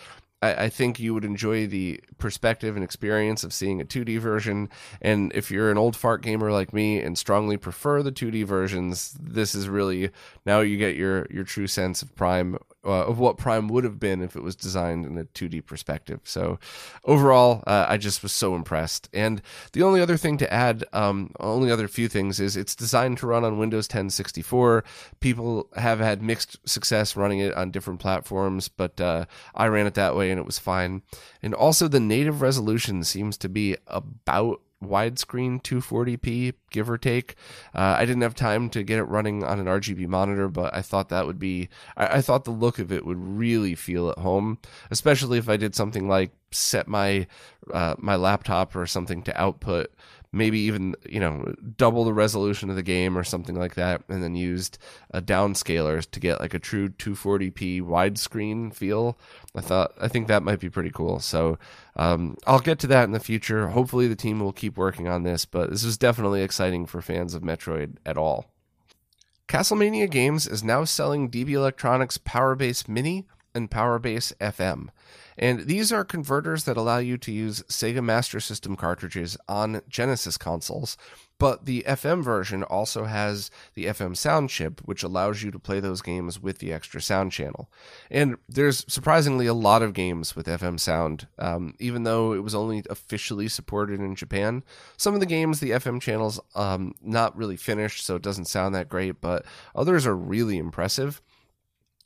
I, 0.43 0.65
I, 0.65 0.69
think 0.69 1.01
you 1.01 1.15
would 1.15 1.25
enjoy 1.25 1.67
the 1.67 2.01
perspective 2.19 2.77
and 2.77 2.85
experience 2.85 3.43
of 3.43 3.53
seeing 3.53 3.81
a 3.81 3.85
2D 3.85 4.19
version. 4.19 4.69
And 5.01 5.33
if 5.35 5.51
you're 5.51 5.71
an 5.71 5.79
old 5.79 5.97
fart 5.97 6.23
gamer 6.23 6.53
like 6.53 6.73
me 6.73 7.01
and 7.01 7.17
strongly 7.17 7.57
prefer 7.57 8.03
the 8.03 8.13
2D 8.13 8.45
versions, 8.45 9.17
this 9.19 9.55
is 9.55 9.69
really 9.69 10.11
now 10.45 10.61
you 10.61 10.77
get 10.77 10.97
your 10.97 11.27
your 11.31 11.45
true 11.45 11.67
sense 11.67 12.03
of 12.03 12.15
Prime 12.15 12.59
uh, 12.87 13.07
of 13.07 13.19
what 13.19 13.37
Prime 13.37 13.69
would 13.69 13.85
have 13.85 13.99
been 13.99 14.23
if 14.23 14.37
it 14.37 14.43
was 14.43 14.55
designed 14.55 15.05
in 15.05 15.19
a 15.19 15.25
2D 15.25 15.67
perspective. 15.67 16.21
So 16.25 16.59
overall, 17.05 17.63
uh, 17.67 17.87
I 17.89 17.97
just 17.97 18.23
was 18.23 18.33
so 18.33 18.55
impressed. 18.55 19.09
And 19.13 19.43
the 19.73 19.83
only 19.83 20.01
other 20.01 20.17
thing 20.17 20.39
to 20.39 20.53
add, 20.53 20.85
um, 20.93 21.33
only 21.41 21.71
other 21.71 21.89
few 21.89 22.09
things 22.09 22.41
is 22.41 22.57
it's 22.57 22.75
designed 22.75 23.19
to 23.19 23.27
run 23.27 23.45
on 23.45 23.59
Windows 23.59 23.89
10 23.89 24.11
64. 24.11 24.85
People 25.21 25.69
have 25.77 25.99
had 25.99 26.23
mixed 26.23 26.57
success 26.69 27.17
running 27.17 27.41
it 27.41 27.55
on 27.55 27.71
different 27.71 28.01
platforms, 28.01 28.69
but 28.69 29.01
uh, 29.01 29.27
I 29.55 29.67
ran 29.67 29.87
it 29.87 29.95
that 29.95 30.17
way 30.17 30.31
and 30.31 30.39
it 30.39 30.47
was 30.47 30.59
fine. 30.59 31.03
And 31.43 31.55
also 31.55 31.89
the 31.89 32.01
native 32.01 32.41
resolution 32.41 33.05
seems 33.05 33.37
to 33.39 33.49
be 33.49 33.77
about 33.87 34.61
widescreen 34.85 35.63
240p, 35.63 36.55
give 36.71 36.91
or 36.91 36.99
take. 36.99 37.35
Uh, 37.75 37.97
I 37.99 38.05
didn't 38.05 38.23
have 38.23 38.35
time 38.35 38.69
to 38.71 38.83
get 38.83 38.99
it 38.99 39.05
running 39.05 39.43
on 39.43 39.59
an 39.59 39.67
RGB 39.67 40.07
monitor, 40.07 40.49
but 40.49 40.75
I 40.75 40.83
thought 40.83 41.09
that 41.09 41.27
would 41.27 41.39
be, 41.39 41.69
I, 41.97 42.19
I, 42.19 42.21
thought 42.21 42.45
the 42.45 42.51
look 42.51 42.79
of 42.79 42.93
it 42.93 43.07
would 43.07 43.19
really 43.19 43.75
feel 43.75 44.11
at 44.11 44.19
home, 44.19 44.59
especially 44.91 45.39
if 45.39 45.49
I 45.49 45.57
did 45.57 45.75
something 45.75 46.09
like 46.09 46.33
set 46.53 46.89
my 46.89 47.27
uh, 47.73 47.97
my 47.99 48.17
laptop 48.17 48.77
or 48.77 48.87
something 48.87 49.23
to 49.23 49.41
output 49.41 49.93
maybe 50.37 50.59
even 50.61 50.95
you 51.09 51.21
know 51.21 51.55
double 51.77 52.05
the 52.05 52.13
resolution 52.13 52.71
of 52.71 52.77
the 52.77 52.83
game 52.83 53.17
or 53.17 53.25
something 53.25 53.55
like 53.55 53.75
that, 53.75 54.03
and 54.09 54.23
then 54.23 54.37
used 54.37 54.79
a 55.11 55.23
downscaler 55.23 56.09
to 56.11 56.21
get 56.21 56.41
like 56.41 56.55
a 56.55 56.59
true 56.59 56.89
240p 56.91 57.83
widescreen 57.83 58.75
feel. 58.75 59.19
I 59.55 59.61
thought 59.61 59.93
I 60.01 60.09
think 60.09 60.29
that 60.29 60.43
might 60.43 60.61
be 60.61 60.71
pretty 60.71 60.91
cool. 60.91 61.19
So 61.21 61.59
um, 61.97 62.37
I'll 62.47 62.61
get 62.61 62.79
to 62.81 62.87
that 62.89 63.05
in 63.05 63.13
the 63.13 63.21
future. 63.21 63.69
Hopefully, 63.69 64.09
the 64.09 64.17
team 64.17 64.41
will 64.41 64.53
keep 64.53 64.77
working 64.77 65.09
on 65.09 65.23
this, 65.23 65.45
but 65.45 65.71
this 65.71 65.85
is 65.85 65.99
definitely 65.99 66.43
exciting 66.43 66.87
for 66.87 67.01
fans 67.01 67.35
of 67.35 67.43
Metroid 67.43 67.97
at 68.05 68.19
all. 68.19 68.47
Castlemania 69.49 70.11
Games 70.11 70.49
is 70.49 70.65
now 70.65 70.85
selling 70.85 71.31
DB 71.31 71.51
Electronics 71.51 72.19
Powerbase 72.19 72.89
Mini 72.89 73.27
and 73.55 73.71
Powerbase 73.71 74.33
FM. 74.39 74.89
And 75.39 75.67
these 75.67 75.93
are 75.93 76.05
converters 76.05 76.65
that 76.65 76.77
allow 76.77 76.99
you 76.99 77.19
to 77.19 77.33
use 77.33 77.63
Sega 77.65 78.03
Master 78.03 78.41
System 78.41 78.77
cartridges 78.77 79.37
on 79.49 79.83
Genesis 79.89 80.39
consoles. 80.39 80.97
But 81.39 81.67
the 81.67 81.85
FM 81.87 82.23
version 82.23 82.63
also 82.63 83.05
has 83.05 83.51
the 83.75 83.87
FM 83.87 84.17
sound 84.17 84.49
chip, 84.49 84.81
which 84.87 85.03
allows 85.03 85.43
you 85.43 85.51
to 85.51 85.59
play 85.59 85.81
those 85.81 86.01
games 86.01 86.41
with 86.41 86.59
the 86.59 86.73
extra 86.73 87.01
sound 87.03 87.33
channel. 87.33 87.71
And 88.11 88.37
there's 88.49 88.87
surprisingly 88.89 89.47
a 89.47 89.53
lot 89.53 89.83
of 89.83 89.93
games 89.93 90.35
with 90.35 90.47
FM 90.47 90.81
sound, 90.81 91.27
um, 91.39 91.75
even 91.79 92.05
though 92.05 92.33
it 92.33 92.43
was 92.43 92.55
only 92.55 92.85
officially 92.89 93.49
supported 93.49 94.01
in 94.01 94.15
Japan. 94.15 94.65
Some 94.97 95.13
of 95.13 95.21
the 95.21 95.27
games, 95.27 95.61
the 95.61 95.73
FM 95.73 96.01
channel's 96.01 96.41
um, 96.55 96.95
not 97.03 97.37
really 97.37 97.57
finished, 97.57 98.07
so 98.07 98.17
it 98.17 98.23
doesn't 98.23 98.47
sound 98.47 98.75
that 98.75 98.89
great, 98.89 99.21
but 99.21 99.45
others 99.75 100.07
are 100.07 100.17
really 100.17 100.57
impressive. 100.57 101.21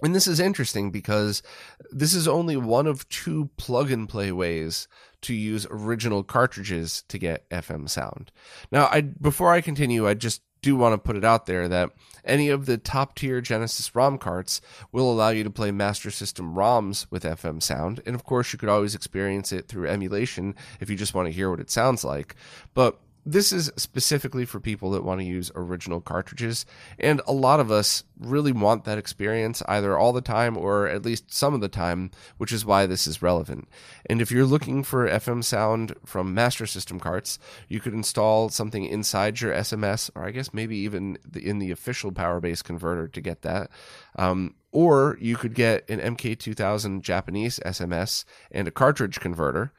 And 0.02 0.14
this 0.14 0.26
is 0.26 0.40
interesting 0.40 0.90
because 0.90 1.42
this 1.90 2.14
is 2.14 2.26
only 2.26 2.56
one 2.56 2.86
of 2.86 3.08
two 3.08 3.50
plug 3.56 3.90
and 3.90 4.08
play 4.08 4.32
ways 4.32 4.88
to 5.22 5.34
use 5.34 5.66
original 5.70 6.22
cartridges 6.22 7.04
to 7.08 7.18
get 7.18 7.48
FM 7.50 7.88
sound. 7.88 8.32
Now, 8.72 8.86
I 8.86 9.02
before 9.02 9.52
I 9.52 9.60
continue, 9.60 10.08
I 10.08 10.14
just 10.14 10.42
do 10.62 10.76
want 10.76 10.92
to 10.92 10.98
put 10.98 11.16
it 11.16 11.24
out 11.24 11.46
there 11.46 11.68
that 11.68 11.90
any 12.24 12.48
of 12.48 12.66
the 12.66 12.76
top 12.76 13.14
tier 13.14 13.40
Genesis 13.40 13.94
ROM 13.94 14.18
carts 14.18 14.60
will 14.92 15.10
allow 15.10 15.30
you 15.30 15.44
to 15.44 15.50
play 15.50 15.70
Master 15.70 16.10
System 16.10 16.54
ROMs 16.54 17.06
with 17.10 17.24
FM 17.24 17.62
sound. 17.62 18.02
And 18.04 18.14
of 18.14 18.24
course, 18.24 18.52
you 18.52 18.58
could 18.58 18.68
always 18.68 18.94
experience 18.94 19.52
it 19.52 19.68
through 19.68 19.88
emulation 19.88 20.54
if 20.80 20.90
you 20.90 20.96
just 20.96 21.14
want 21.14 21.26
to 21.26 21.32
hear 21.32 21.50
what 21.50 21.60
it 21.60 21.70
sounds 21.70 22.04
like. 22.04 22.34
But 22.74 23.00
this 23.24 23.52
is 23.52 23.70
specifically 23.76 24.44
for 24.44 24.60
people 24.60 24.90
that 24.90 25.04
want 25.04 25.20
to 25.20 25.26
use 25.26 25.52
original 25.54 26.00
cartridges 26.00 26.64
and 26.98 27.20
a 27.26 27.32
lot 27.32 27.60
of 27.60 27.70
us 27.70 28.04
really 28.18 28.52
want 28.52 28.84
that 28.84 28.98
experience 28.98 29.62
either 29.68 29.96
all 29.96 30.12
the 30.12 30.20
time 30.20 30.56
or 30.56 30.86
at 30.88 31.04
least 31.04 31.32
some 31.32 31.52
of 31.54 31.60
the 31.60 31.68
time 31.68 32.10
which 32.38 32.52
is 32.52 32.64
why 32.64 32.86
this 32.86 33.06
is 33.06 33.22
relevant. 33.22 33.68
And 34.06 34.20
if 34.20 34.30
you're 34.30 34.46
looking 34.46 34.82
for 34.82 35.08
fm 35.08 35.44
sound 35.44 35.94
from 36.04 36.34
master 36.34 36.66
system 36.66 36.98
carts 36.98 37.38
you 37.68 37.80
could 37.80 37.94
install 37.94 38.48
something 38.48 38.84
inside 38.84 39.40
your 39.40 39.52
sms 39.52 40.10
or 40.14 40.24
i 40.24 40.30
guess 40.30 40.54
maybe 40.54 40.76
even 40.76 41.18
in 41.34 41.58
the 41.58 41.70
official 41.70 42.12
powerbase 42.12 42.64
converter 42.64 43.06
to 43.08 43.20
get 43.20 43.42
that. 43.42 43.70
Um, 44.16 44.54
or 44.72 45.18
you 45.20 45.36
could 45.36 45.54
get 45.54 45.88
an 45.90 46.00
mk2000 46.16 47.02
japanese 47.02 47.60
sms 47.66 48.24
and 48.50 48.66
a 48.66 48.70
cartridge 48.70 49.20
converter 49.20 49.72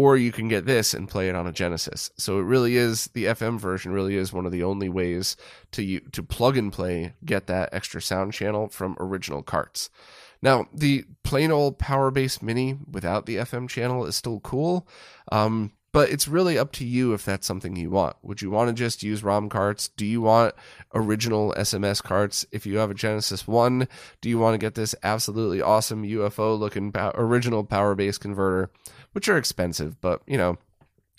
or 0.00 0.16
you 0.16 0.32
can 0.32 0.48
get 0.48 0.64
this 0.64 0.94
and 0.94 1.10
play 1.10 1.28
it 1.28 1.34
on 1.34 1.46
a 1.46 1.52
Genesis. 1.52 2.10
So 2.16 2.38
it 2.38 2.44
really 2.44 2.78
is 2.78 3.08
the 3.08 3.26
FM 3.26 3.60
version 3.60 3.92
really 3.92 4.16
is 4.16 4.32
one 4.32 4.46
of 4.46 4.52
the 4.52 4.62
only 4.62 4.88
ways 4.88 5.36
to 5.72 5.82
you 5.82 6.00
to 6.12 6.22
plug 6.22 6.56
and 6.56 6.72
play 6.72 7.12
get 7.22 7.48
that 7.48 7.68
extra 7.72 8.00
sound 8.00 8.32
channel 8.32 8.68
from 8.68 8.96
original 8.98 9.42
carts. 9.42 9.90
Now, 10.40 10.68
the 10.72 11.04
plain 11.22 11.52
old 11.52 11.78
Powerbase 11.78 12.40
Mini 12.40 12.78
without 12.90 13.26
the 13.26 13.36
FM 13.36 13.68
channel 13.68 14.06
is 14.06 14.16
still 14.16 14.40
cool. 14.40 14.88
Um, 15.30 15.72
but 15.92 16.10
it's 16.10 16.28
really 16.28 16.58
up 16.58 16.72
to 16.72 16.84
you 16.84 17.12
if 17.12 17.24
that's 17.24 17.46
something 17.46 17.76
you 17.76 17.90
want. 17.90 18.16
Would 18.22 18.42
you 18.42 18.50
want 18.50 18.68
to 18.68 18.74
just 18.74 19.02
use 19.02 19.22
ROM 19.22 19.48
carts? 19.48 19.88
Do 19.88 20.06
you 20.06 20.20
want 20.20 20.54
original 20.94 21.54
SMS 21.56 22.02
carts? 22.02 22.46
If 22.52 22.66
you 22.66 22.78
have 22.78 22.90
a 22.90 22.94
Genesis 22.94 23.46
1, 23.46 23.88
do 24.20 24.28
you 24.28 24.38
want 24.38 24.54
to 24.54 24.58
get 24.58 24.74
this 24.74 24.94
absolutely 25.02 25.60
awesome 25.60 26.04
UFO 26.04 26.58
looking 26.58 26.92
original 26.94 27.64
power 27.64 27.94
base 27.94 28.18
converter? 28.18 28.70
which 29.12 29.28
are 29.28 29.36
expensive, 29.36 30.00
but 30.00 30.22
you 30.26 30.36
know, 30.36 30.56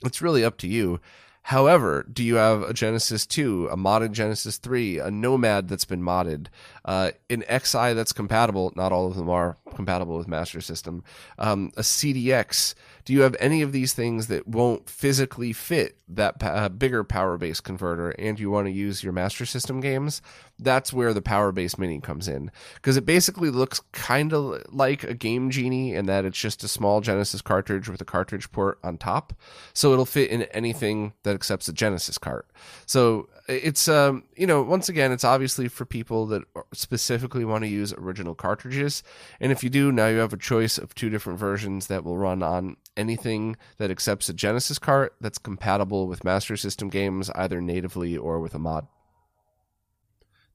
it's 0.03 0.21
really 0.21 0.43
up 0.43 0.57
to 0.59 0.67
you. 0.67 0.99
However, 1.45 2.05
do 2.11 2.23
you 2.23 2.35
have 2.35 2.61
a 2.61 2.73
Genesis 2.73 3.25
2, 3.25 3.69
a 3.71 3.75
modded 3.75 4.11
Genesis 4.11 4.57
3, 4.57 4.99
a 4.99 5.09
Nomad 5.09 5.67
that's 5.67 5.85
been 5.85 6.03
modded, 6.03 6.47
uh, 6.85 7.11
an 7.31 7.41
X'Eye 7.49 7.95
that's 7.95 8.13
compatible? 8.13 8.71
Not 8.75 8.91
all 8.91 9.07
of 9.07 9.15
them 9.15 9.27
are 9.27 9.57
compatible 9.75 10.17
with 10.17 10.27
Master 10.27 10.61
System. 10.61 11.03
Um, 11.39 11.71
a 11.75 11.81
CDX. 11.81 12.75
Do 13.11 13.17
you 13.17 13.23
have 13.23 13.35
any 13.41 13.61
of 13.61 13.73
these 13.73 13.91
things 13.91 14.27
that 14.27 14.47
won't 14.47 14.89
physically 14.89 15.51
fit 15.51 15.97
that 16.07 16.41
uh, 16.41 16.69
bigger 16.69 17.03
Powerbase 17.03 17.61
converter 17.61 18.11
and 18.11 18.39
you 18.39 18.49
want 18.49 18.67
to 18.67 18.71
use 18.71 19.03
your 19.03 19.11
Master 19.11 19.45
System 19.45 19.81
games? 19.81 20.21
That's 20.61 20.93
where 20.93 21.13
the 21.13 21.21
power 21.21 21.51
base 21.51 21.77
Mini 21.77 21.99
comes 21.99 22.27
in 22.27 22.51
because 22.75 22.95
it 22.95 23.05
basically 23.05 23.49
looks 23.49 23.81
kind 23.91 24.31
of 24.33 24.63
like 24.71 25.03
a 25.03 25.13
Game 25.13 25.49
Genie 25.49 25.93
in 25.93 26.05
that 26.05 26.23
it's 26.23 26.39
just 26.39 26.63
a 26.63 26.67
small 26.67 27.01
Genesis 27.01 27.41
cartridge 27.41 27.89
with 27.89 27.99
a 27.99 28.05
cartridge 28.05 28.51
port 28.51 28.79
on 28.83 28.97
top. 28.97 29.33
So 29.73 29.91
it'll 29.91 30.05
fit 30.05 30.29
in 30.29 30.43
anything 30.43 31.13
that 31.23 31.35
accepts 31.35 31.67
a 31.67 31.73
Genesis 31.73 32.17
cart. 32.17 32.47
So 32.85 33.27
it's 33.47 33.87
um 33.87 34.23
you 34.35 34.47
know 34.47 34.61
once 34.61 34.87
again 34.87 35.11
it's 35.11 35.23
obviously 35.23 35.67
for 35.67 35.85
people 35.85 36.25
that 36.27 36.43
specifically 36.73 37.43
want 37.43 37.63
to 37.63 37.67
use 37.69 37.93
original 37.93 38.35
cartridges 38.35 39.03
and 39.39 39.51
if 39.51 39.63
you 39.63 39.69
do 39.69 39.91
now 39.91 40.07
you 40.07 40.17
have 40.17 40.33
a 40.33 40.37
choice 40.37 40.77
of 40.77 40.93
two 40.95 41.09
different 41.09 41.39
versions 41.39 41.87
that 41.87 42.03
will 42.03 42.17
run 42.17 42.41
on 42.41 42.77
anything 42.95 43.55
that 43.77 43.91
accepts 43.91 44.29
a 44.29 44.33
genesis 44.33 44.79
cart 44.79 45.15
that's 45.19 45.37
compatible 45.37 46.07
with 46.07 46.23
master 46.23 46.55
system 46.55 46.89
games 46.89 47.29
either 47.31 47.61
natively 47.61 48.15
or 48.15 48.39
with 48.39 48.53
a 48.53 48.59
mod 48.59 48.87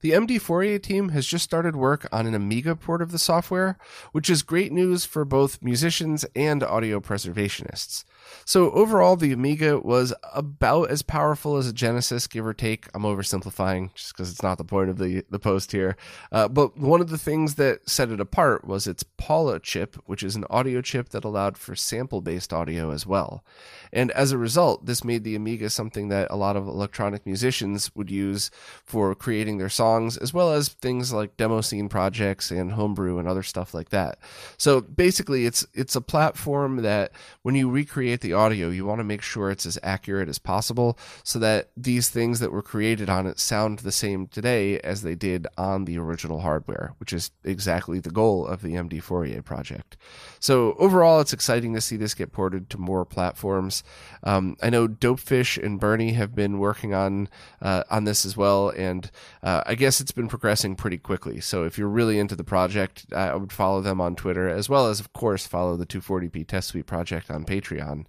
the 0.01 0.11
MDFourier 0.11 0.81
team 0.81 1.09
has 1.09 1.25
just 1.25 1.43
started 1.43 1.75
work 1.75 2.07
on 2.11 2.27
an 2.27 2.35
Amiga 2.35 2.75
port 2.75 3.01
of 3.01 3.11
the 3.11 3.19
software, 3.19 3.77
which 4.11 4.29
is 4.29 4.43
great 4.43 4.71
news 4.71 5.05
for 5.05 5.25
both 5.25 5.61
musicians 5.61 6.25
and 6.35 6.61
audio 6.63 6.99
preservationists. 6.99 8.03
So, 8.45 8.71
overall, 8.71 9.15
the 9.15 9.31
Amiga 9.31 9.79
was 9.79 10.13
about 10.33 10.89
as 10.89 11.01
powerful 11.01 11.57
as 11.57 11.67
a 11.67 11.73
Genesis, 11.73 12.27
give 12.27 12.45
or 12.45 12.53
take. 12.53 12.87
I'm 12.93 13.03
oversimplifying 13.03 13.93
just 13.93 14.13
because 14.13 14.31
it's 14.31 14.43
not 14.43 14.57
the 14.57 14.63
point 14.63 14.89
of 14.89 14.97
the, 14.97 15.23
the 15.29 15.39
post 15.39 15.71
here. 15.71 15.95
Uh, 16.31 16.47
but 16.47 16.77
one 16.77 17.01
of 17.01 17.09
the 17.09 17.17
things 17.17 17.55
that 17.55 17.89
set 17.89 18.09
it 18.09 18.19
apart 18.19 18.65
was 18.65 18.87
its 18.87 19.03
Paula 19.03 19.59
chip, 19.59 19.95
which 20.05 20.23
is 20.23 20.35
an 20.35 20.45
audio 20.49 20.81
chip 20.81 21.09
that 21.09 21.25
allowed 21.25 21.57
for 21.57 21.75
sample 21.75 22.21
based 22.21 22.53
audio 22.53 22.91
as 22.91 23.05
well. 23.05 23.43
And 23.91 24.11
as 24.11 24.31
a 24.31 24.37
result, 24.37 24.85
this 24.85 25.03
made 25.03 25.23
the 25.23 25.35
Amiga 25.35 25.69
something 25.69 26.09
that 26.09 26.27
a 26.29 26.35
lot 26.35 26.55
of 26.55 26.67
electronic 26.67 27.25
musicians 27.25 27.93
would 27.95 28.09
use 28.09 28.51
for 28.85 29.13
creating 29.15 29.57
their 29.57 29.69
songs 29.69 29.87
songs, 29.87 30.17
as 30.17 30.33
well 30.33 30.51
as 30.51 30.69
things 30.69 31.13
like 31.13 31.37
demo 31.37 31.61
scene 31.61 31.89
projects 31.89 32.51
and 32.51 32.73
homebrew 32.73 33.17
and 33.19 33.27
other 33.27 33.43
stuff 33.43 33.73
like 33.73 33.89
that. 33.89 34.19
So 34.57 34.81
basically, 34.81 35.45
it's 35.45 35.65
it's 35.73 35.95
a 35.95 36.01
platform 36.01 36.77
that 36.77 37.11
when 37.41 37.55
you 37.55 37.69
recreate 37.69 38.16
the 38.21 38.33
audio, 38.33 38.69
you 38.69 38.85
want 38.85 38.99
to 38.99 39.03
make 39.03 39.21
sure 39.21 39.49
it's 39.49 39.65
as 39.65 39.77
accurate 39.83 40.29
as 40.29 40.39
possible, 40.39 40.97
so 41.23 41.39
that 41.39 41.69
these 41.75 42.09
things 42.09 42.39
that 42.39 42.51
were 42.51 42.61
created 42.61 43.09
on 43.09 43.27
it 43.27 43.39
sound 43.39 43.79
the 43.79 43.91
same 43.91 44.27
today 44.27 44.79
as 44.79 45.01
they 45.01 45.15
did 45.15 45.47
on 45.57 45.85
the 45.85 45.97
original 45.97 46.41
hardware, 46.41 46.93
which 46.99 47.13
is 47.13 47.31
exactly 47.43 47.99
the 47.99 48.09
goal 48.09 48.45
of 48.45 48.61
the 48.61 48.73
MDFourier 48.73 49.43
project. 49.43 49.97
So 50.39 50.73
overall, 50.73 51.19
it's 51.19 51.33
exciting 51.33 51.73
to 51.73 51.81
see 51.81 51.97
this 51.97 52.13
get 52.13 52.31
ported 52.31 52.69
to 52.71 52.77
more 52.77 53.05
platforms. 53.05 53.83
Um, 54.23 54.57
I 54.61 54.69
know 54.69 54.87
Dopefish 54.87 55.61
and 55.61 55.79
Bernie 55.79 56.13
have 56.13 56.35
been 56.35 56.59
working 56.59 56.93
on 56.93 57.29
uh, 57.61 57.83
on 57.89 58.03
this 58.03 58.25
as 58.25 58.35
well, 58.37 58.69
and 58.69 59.09
uh, 59.43 59.63
I 59.65 59.75
guess 59.75 60.01
it's 60.01 60.11
been 60.11 60.27
progressing 60.27 60.75
pretty 60.75 60.97
quickly. 60.97 61.39
So 61.39 61.63
if 61.63 61.77
you're 61.77 61.87
really 61.87 62.19
into 62.19 62.35
the 62.35 62.43
project, 62.43 63.05
I 63.13 63.35
would 63.35 63.51
follow 63.51 63.81
them 63.81 64.01
on 64.01 64.15
Twitter, 64.15 64.47
as 64.47 64.69
well 64.69 64.87
as, 64.87 64.99
of 64.99 65.13
course, 65.13 65.47
follow 65.47 65.77
the 65.77 65.85
240p 65.85 66.47
Test 66.47 66.69
Suite 66.69 66.85
project 66.85 67.29
on 67.29 67.45
Patreon. 67.45 68.05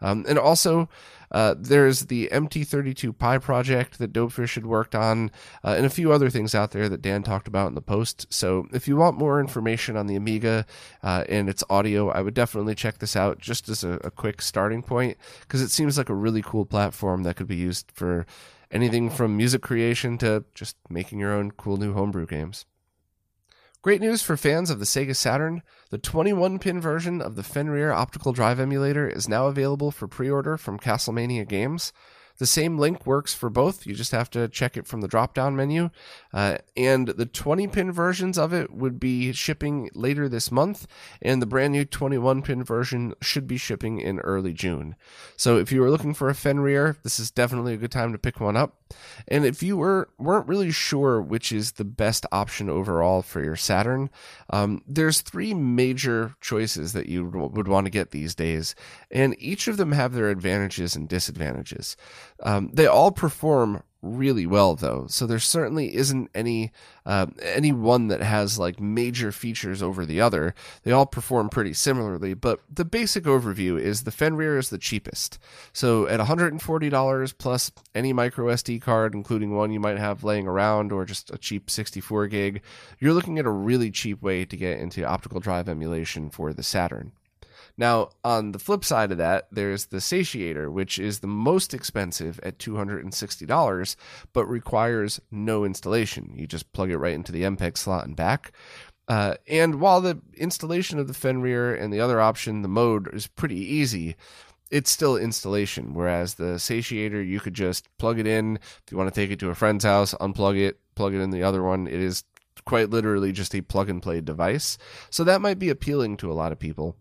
Um, 0.00 0.24
and 0.28 0.38
also, 0.38 0.88
uh, 1.32 1.54
there's 1.58 2.06
the 2.06 2.28
MT32 2.30 3.16
Pi 3.16 3.38
project 3.38 3.98
that 3.98 4.12
Dopefish 4.12 4.54
had 4.54 4.66
worked 4.66 4.94
on, 4.94 5.30
uh, 5.64 5.74
and 5.76 5.86
a 5.86 5.90
few 5.90 6.12
other 6.12 6.28
things 6.28 6.54
out 6.54 6.72
there 6.72 6.88
that 6.88 7.00
Dan 7.00 7.22
talked 7.22 7.48
about 7.48 7.68
in 7.68 7.74
the 7.74 7.80
post. 7.80 8.26
So 8.30 8.66
if 8.72 8.86
you 8.86 8.96
want 8.96 9.18
more 9.18 9.40
information 9.40 9.96
on 9.96 10.06
the 10.06 10.16
Amiga 10.16 10.66
uh, 11.02 11.24
and 11.28 11.48
its 11.48 11.64
audio, 11.70 12.10
I 12.10 12.20
would 12.20 12.34
definitely 12.34 12.74
check 12.74 12.98
this 12.98 13.16
out 13.16 13.38
just 13.38 13.68
as 13.68 13.82
a, 13.82 13.92
a 14.04 14.10
quick 14.10 14.42
starting 14.42 14.82
point 14.82 15.16
because 15.40 15.62
it 15.62 15.70
seems 15.70 15.96
like 15.96 16.10
a 16.10 16.14
really 16.14 16.42
cool 16.42 16.66
platform 16.66 17.22
that 17.22 17.36
could 17.36 17.48
be 17.48 17.56
used 17.56 17.90
for 17.94 18.26
anything 18.70 19.08
from 19.08 19.36
music 19.36 19.62
creation 19.62 20.18
to 20.18 20.44
just 20.54 20.76
making 20.90 21.18
your 21.18 21.32
own 21.32 21.50
cool 21.52 21.76
new 21.78 21.94
homebrew 21.94 22.26
games. 22.26 22.66
Great 23.82 24.00
news 24.00 24.22
for 24.22 24.36
fans 24.36 24.70
of 24.70 24.78
the 24.78 24.84
Sega 24.84 25.14
Saturn. 25.14 25.60
The 25.90 25.98
21 25.98 26.60
pin 26.60 26.80
version 26.80 27.20
of 27.20 27.34
the 27.34 27.42
Fenrir 27.42 27.90
optical 27.90 28.32
drive 28.32 28.60
emulator 28.60 29.08
is 29.08 29.28
now 29.28 29.48
available 29.48 29.90
for 29.90 30.06
pre 30.06 30.30
order 30.30 30.56
from 30.56 30.78
Castlemania 30.78 31.46
Games. 31.46 31.92
The 32.38 32.46
same 32.46 32.78
link 32.78 33.04
works 33.06 33.34
for 33.34 33.50
both. 33.50 33.84
You 33.84 33.94
just 33.94 34.12
have 34.12 34.30
to 34.30 34.46
check 34.46 34.76
it 34.76 34.86
from 34.86 35.00
the 35.00 35.08
drop 35.08 35.34
down 35.34 35.56
menu. 35.56 35.90
Uh, 36.32 36.58
and 36.76 37.08
the 37.08 37.26
20 37.26 37.66
pin 37.68 37.90
versions 37.90 38.38
of 38.38 38.52
it 38.52 38.72
would 38.72 39.00
be 39.00 39.32
shipping 39.32 39.90
later 39.94 40.28
this 40.28 40.52
month, 40.52 40.86
and 41.20 41.42
the 41.42 41.46
brand 41.46 41.72
new 41.72 41.84
21 41.84 42.42
pin 42.42 42.62
version 42.62 43.14
should 43.20 43.48
be 43.48 43.56
shipping 43.56 44.00
in 44.00 44.20
early 44.20 44.52
June. 44.52 44.94
So 45.36 45.58
if 45.58 45.72
you 45.72 45.82
are 45.82 45.90
looking 45.90 46.14
for 46.14 46.28
a 46.28 46.36
Fenrir, 46.36 46.98
this 47.02 47.18
is 47.18 47.32
definitely 47.32 47.74
a 47.74 47.78
good 47.78 47.92
time 47.92 48.12
to 48.12 48.18
pick 48.18 48.40
one 48.40 48.56
up. 48.56 48.76
And 49.28 49.44
if 49.44 49.62
you 49.62 49.76
were 49.76 50.08
weren't 50.18 50.48
really 50.48 50.70
sure 50.70 51.20
which 51.20 51.52
is 51.52 51.72
the 51.72 51.84
best 51.84 52.26
option 52.32 52.68
overall 52.68 53.22
for 53.22 53.42
your 53.42 53.56
Saturn, 53.56 54.10
um, 54.50 54.82
there's 54.86 55.20
three 55.20 55.54
major 55.54 56.34
choices 56.40 56.92
that 56.92 57.08
you 57.08 57.24
would 57.24 57.68
want 57.68 57.86
to 57.86 57.90
get 57.90 58.10
these 58.10 58.34
days, 58.34 58.74
and 59.10 59.34
each 59.38 59.68
of 59.68 59.76
them 59.76 59.92
have 59.92 60.12
their 60.12 60.30
advantages 60.30 60.96
and 60.96 61.08
disadvantages. 61.08 61.96
Um, 62.42 62.70
they 62.72 62.86
all 62.86 63.10
perform 63.10 63.82
really 64.02 64.46
well 64.46 64.74
though. 64.74 65.06
So 65.08 65.26
there 65.26 65.38
certainly 65.38 65.94
isn't 65.94 66.30
any 66.34 66.72
uh, 67.06 67.26
any 67.40 67.72
one 67.72 68.08
that 68.08 68.20
has 68.20 68.58
like 68.58 68.80
major 68.80 69.32
features 69.32 69.82
over 69.82 70.04
the 70.04 70.20
other. 70.20 70.54
They 70.82 70.92
all 70.92 71.06
perform 71.06 71.48
pretty 71.48 71.72
similarly 71.72 72.34
but 72.34 72.60
the 72.68 72.84
basic 72.84 73.24
overview 73.24 73.80
is 73.80 74.02
the 74.02 74.10
fenrir 74.10 74.58
is 74.58 74.70
the 74.70 74.78
cheapest. 74.78 75.38
So 75.72 76.06
at 76.08 76.20
$140 76.20 77.38
plus 77.38 77.72
any 77.94 78.12
micro 78.12 78.52
sd 78.54 78.82
card 78.82 79.14
including 79.14 79.54
one 79.54 79.70
you 79.72 79.80
might 79.80 79.98
have 79.98 80.24
laying 80.24 80.46
around 80.46 80.92
or 80.92 81.04
just 81.04 81.30
a 81.30 81.38
cheap 81.38 81.70
64 81.70 82.26
gig 82.26 82.62
you're 82.98 83.14
looking 83.14 83.38
at 83.38 83.46
a 83.46 83.50
really 83.50 83.90
cheap 83.90 84.20
way 84.20 84.44
to 84.44 84.56
get 84.56 84.78
into 84.80 85.04
optical 85.04 85.40
drive 85.40 85.68
emulation 85.68 86.28
for 86.28 86.52
the 86.52 86.62
saturn 86.62 87.12
now, 87.76 88.10
on 88.22 88.52
the 88.52 88.58
flip 88.58 88.84
side 88.84 89.12
of 89.12 89.18
that, 89.18 89.48
there's 89.50 89.86
the 89.86 89.98
Satiator, 89.98 90.70
which 90.70 90.98
is 90.98 91.20
the 91.20 91.26
most 91.26 91.72
expensive 91.72 92.38
at 92.42 92.58
$260, 92.58 93.96
but 94.32 94.46
requires 94.46 95.20
no 95.30 95.64
installation. 95.64 96.32
You 96.36 96.46
just 96.46 96.72
plug 96.72 96.90
it 96.90 96.98
right 96.98 97.14
into 97.14 97.32
the 97.32 97.42
MPEG 97.42 97.78
slot 97.78 98.06
and 98.06 98.14
back. 98.14 98.52
Uh, 99.08 99.34
and 99.48 99.80
while 99.80 100.00
the 100.00 100.20
installation 100.34 100.98
of 100.98 101.08
the 101.08 101.14
Fenrir 101.14 101.74
and 101.74 101.92
the 101.92 102.00
other 102.00 102.20
option, 102.20 102.62
the 102.62 102.68
mode, 102.68 103.12
is 103.14 103.26
pretty 103.26 103.58
easy, 103.58 104.16
it's 104.70 104.90
still 104.90 105.16
installation. 105.16 105.94
Whereas 105.94 106.34
the 106.34 106.54
Satiator, 106.54 107.26
you 107.26 107.40
could 107.40 107.54
just 107.54 107.88
plug 107.98 108.18
it 108.18 108.26
in. 108.26 108.56
If 108.56 108.84
you 108.90 108.96
want 108.96 109.12
to 109.12 109.20
take 109.20 109.30
it 109.30 109.38
to 109.40 109.50
a 109.50 109.54
friend's 109.54 109.84
house, 109.84 110.14
unplug 110.14 110.58
it, 110.58 110.78
plug 110.94 111.14
it 111.14 111.20
in 111.20 111.30
the 111.30 111.42
other 111.42 111.62
one. 111.62 111.86
It 111.86 112.00
is 112.00 112.24
quite 112.64 112.90
literally 112.90 113.32
just 113.32 113.54
a 113.54 113.60
plug 113.60 113.88
and 113.88 114.02
play 114.02 114.20
device. 114.20 114.78
So 115.10 115.24
that 115.24 115.40
might 115.40 115.58
be 115.58 115.68
appealing 115.68 116.18
to 116.18 116.30
a 116.30 116.34
lot 116.34 116.52
of 116.52 116.58
people. 116.58 116.96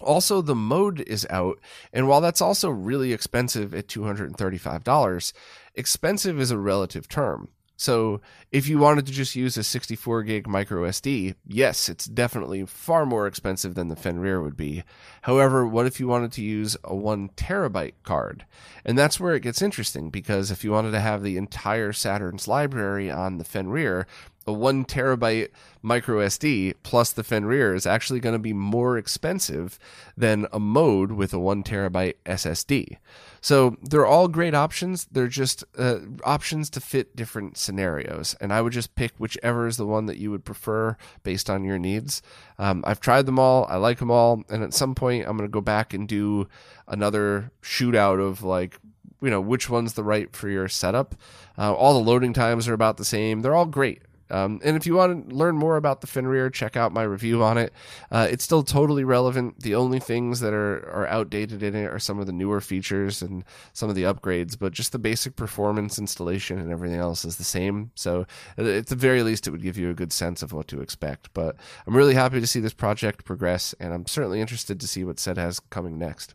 Also, 0.00 0.42
the 0.42 0.54
mode 0.54 1.00
is 1.00 1.26
out, 1.30 1.58
and 1.92 2.06
while 2.06 2.20
that's 2.20 2.42
also 2.42 2.68
really 2.68 3.12
expensive 3.12 3.74
at 3.74 3.88
$235, 3.88 5.32
expensive 5.74 6.40
is 6.40 6.50
a 6.50 6.58
relative 6.58 7.08
term. 7.08 7.48
So, 7.78 8.22
if 8.50 8.68
you 8.68 8.78
wanted 8.78 9.04
to 9.06 9.12
just 9.12 9.36
use 9.36 9.58
a 9.58 9.62
64 9.62 10.22
gig 10.22 10.48
micro 10.48 10.88
SD, 10.88 11.34
yes, 11.46 11.90
it's 11.90 12.06
definitely 12.06 12.64
far 12.64 13.04
more 13.04 13.26
expensive 13.26 13.74
than 13.74 13.88
the 13.88 13.96
Fenrir 13.96 14.40
would 14.40 14.56
be. 14.56 14.82
However, 15.22 15.66
what 15.66 15.84
if 15.84 16.00
you 16.00 16.08
wanted 16.08 16.32
to 16.32 16.42
use 16.42 16.78
a 16.84 16.94
1 16.94 17.30
terabyte 17.30 17.94
card? 18.02 18.46
And 18.82 18.96
that's 18.96 19.20
where 19.20 19.34
it 19.34 19.42
gets 19.42 19.60
interesting 19.60 20.08
because 20.08 20.50
if 20.50 20.64
you 20.64 20.72
wanted 20.72 20.92
to 20.92 21.00
have 21.00 21.22
the 21.22 21.36
entire 21.36 21.92
Saturn's 21.92 22.48
library 22.48 23.10
on 23.10 23.36
the 23.36 23.44
Fenrir, 23.44 24.06
a 24.46 24.52
one 24.52 24.84
terabyte 24.84 25.48
micro 25.82 26.18
SD 26.26 26.74
plus 26.82 27.12
the 27.12 27.24
Fenrir 27.24 27.74
is 27.74 27.86
actually 27.86 28.20
going 28.20 28.34
to 28.34 28.38
be 28.40 28.52
more 28.52 28.96
expensive 28.98 29.78
than 30.16 30.46
a 30.52 30.60
mode 30.60 31.12
with 31.12 31.32
a 31.32 31.38
one 31.38 31.62
terabyte 31.62 32.14
SSD. 32.24 32.98
So 33.40 33.76
they're 33.82 34.06
all 34.06 34.28
great 34.28 34.54
options. 34.54 35.06
They're 35.10 35.28
just 35.28 35.64
uh, 35.78 35.98
options 36.24 36.70
to 36.70 36.80
fit 36.80 37.14
different 37.14 37.56
scenarios. 37.56 38.34
And 38.40 38.52
I 38.52 38.60
would 38.60 38.72
just 38.72 38.94
pick 38.94 39.12
whichever 39.18 39.66
is 39.66 39.76
the 39.76 39.86
one 39.86 40.06
that 40.06 40.18
you 40.18 40.30
would 40.30 40.44
prefer 40.44 40.96
based 41.22 41.48
on 41.48 41.64
your 41.64 41.78
needs. 41.78 42.22
Um, 42.58 42.82
I've 42.86 43.00
tried 43.00 43.26
them 43.26 43.38
all. 43.38 43.66
I 43.68 43.76
like 43.76 43.98
them 43.98 44.10
all. 44.10 44.42
And 44.48 44.62
at 44.62 44.74
some 44.74 44.94
point, 44.94 45.26
I'm 45.26 45.36
going 45.36 45.48
to 45.48 45.52
go 45.52 45.60
back 45.60 45.94
and 45.94 46.08
do 46.08 46.48
another 46.88 47.52
shootout 47.62 48.20
of 48.20 48.42
like 48.42 48.78
you 49.22 49.30
know 49.30 49.40
which 49.40 49.70
one's 49.70 49.94
the 49.94 50.04
right 50.04 50.34
for 50.34 50.48
your 50.48 50.68
setup. 50.68 51.14
Uh, 51.58 51.72
all 51.72 51.94
the 51.94 52.10
loading 52.10 52.32
times 52.32 52.68
are 52.68 52.74
about 52.74 52.96
the 52.96 53.04
same. 53.04 53.42
They're 53.42 53.54
all 53.54 53.66
great. 53.66 54.02
Um, 54.30 54.60
and 54.64 54.76
if 54.76 54.86
you 54.86 54.94
want 54.94 55.28
to 55.28 55.34
learn 55.34 55.56
more 55.56 55.76
about 55.76 56.00
the 56.00 56.06
Fenrir, 56.06 56.50
check 56.50 56.76
out 56.76 56.92
my 56.92 57.02
review 57.02 57.42
on 57.42 57.58
it. 57.58 57.72
Uh, 58.10 58.26
it's 58.30 58.44
still 58.44 58.62
totally 58.62 59.04
relevant. 59.04 59.60
The 59.60 59.74
only 59.74 60.00
things 60.00 60.40
that 60.40 60.52
are, 60.52 60.88
are 60.90 61.06
outdated 61.06 61.62
in 61.62 61.74
it 61.74 61.86
are 61.92 61.98
some 61.98 62.18
of 62.18 62.26
the 62.26 62.32
newer 62.32 62.60
features 62.60 63.22
and 63.22 63.44
some 63.72 63.88
of 63.88 63.94
the 63.94 64.02
upgrades, 64.02 64.58
but 64.58 64.72
just 64.72 64.92
the 64.92 64.98
basic 64.98 65.36
performance, 65.36 65.98
installation, 65.98 66.58
and 66.58 66.72
everything 66.72 66.98
else 66.98 67.24
is 67.24 67.36
the 67.36 67.44
same. 67.44 67.92
So 67.94 68.26
at 68.58 68.86
the 68.86 68.96
very 68.96 69.22
least, 69.22 69.46
it 69.46 69.50
would 69.50 69.62
give 69.62 69.78
you 69.78 69.90
a 69.90 69.94
good 69.94 70.12
sense 70.12 70.42
of 70.42 70.52
what 70.52 70.68
to 70.68 70.80
expect. 70.80 71.32
But 71.32 71.56
I'm 71.86 71.96
really 71.96 72.14
happy 72.14 72.40
to 72.40 72.46
see 72.46 72.60
this 72.60 72.74
project 72.74 73.24
progress, 73.24 73.74
and 73.78 73.92
I'm 73.92 74.06
certainly 74.06 74.40
interested 74.40 74.80
to 74.80 74.88
see 74.88 75.04
what 75.04 75.18
SED 75.18 75.36
has 75.36 75.60
coming 75.60 75.98
next. 75.98 76.34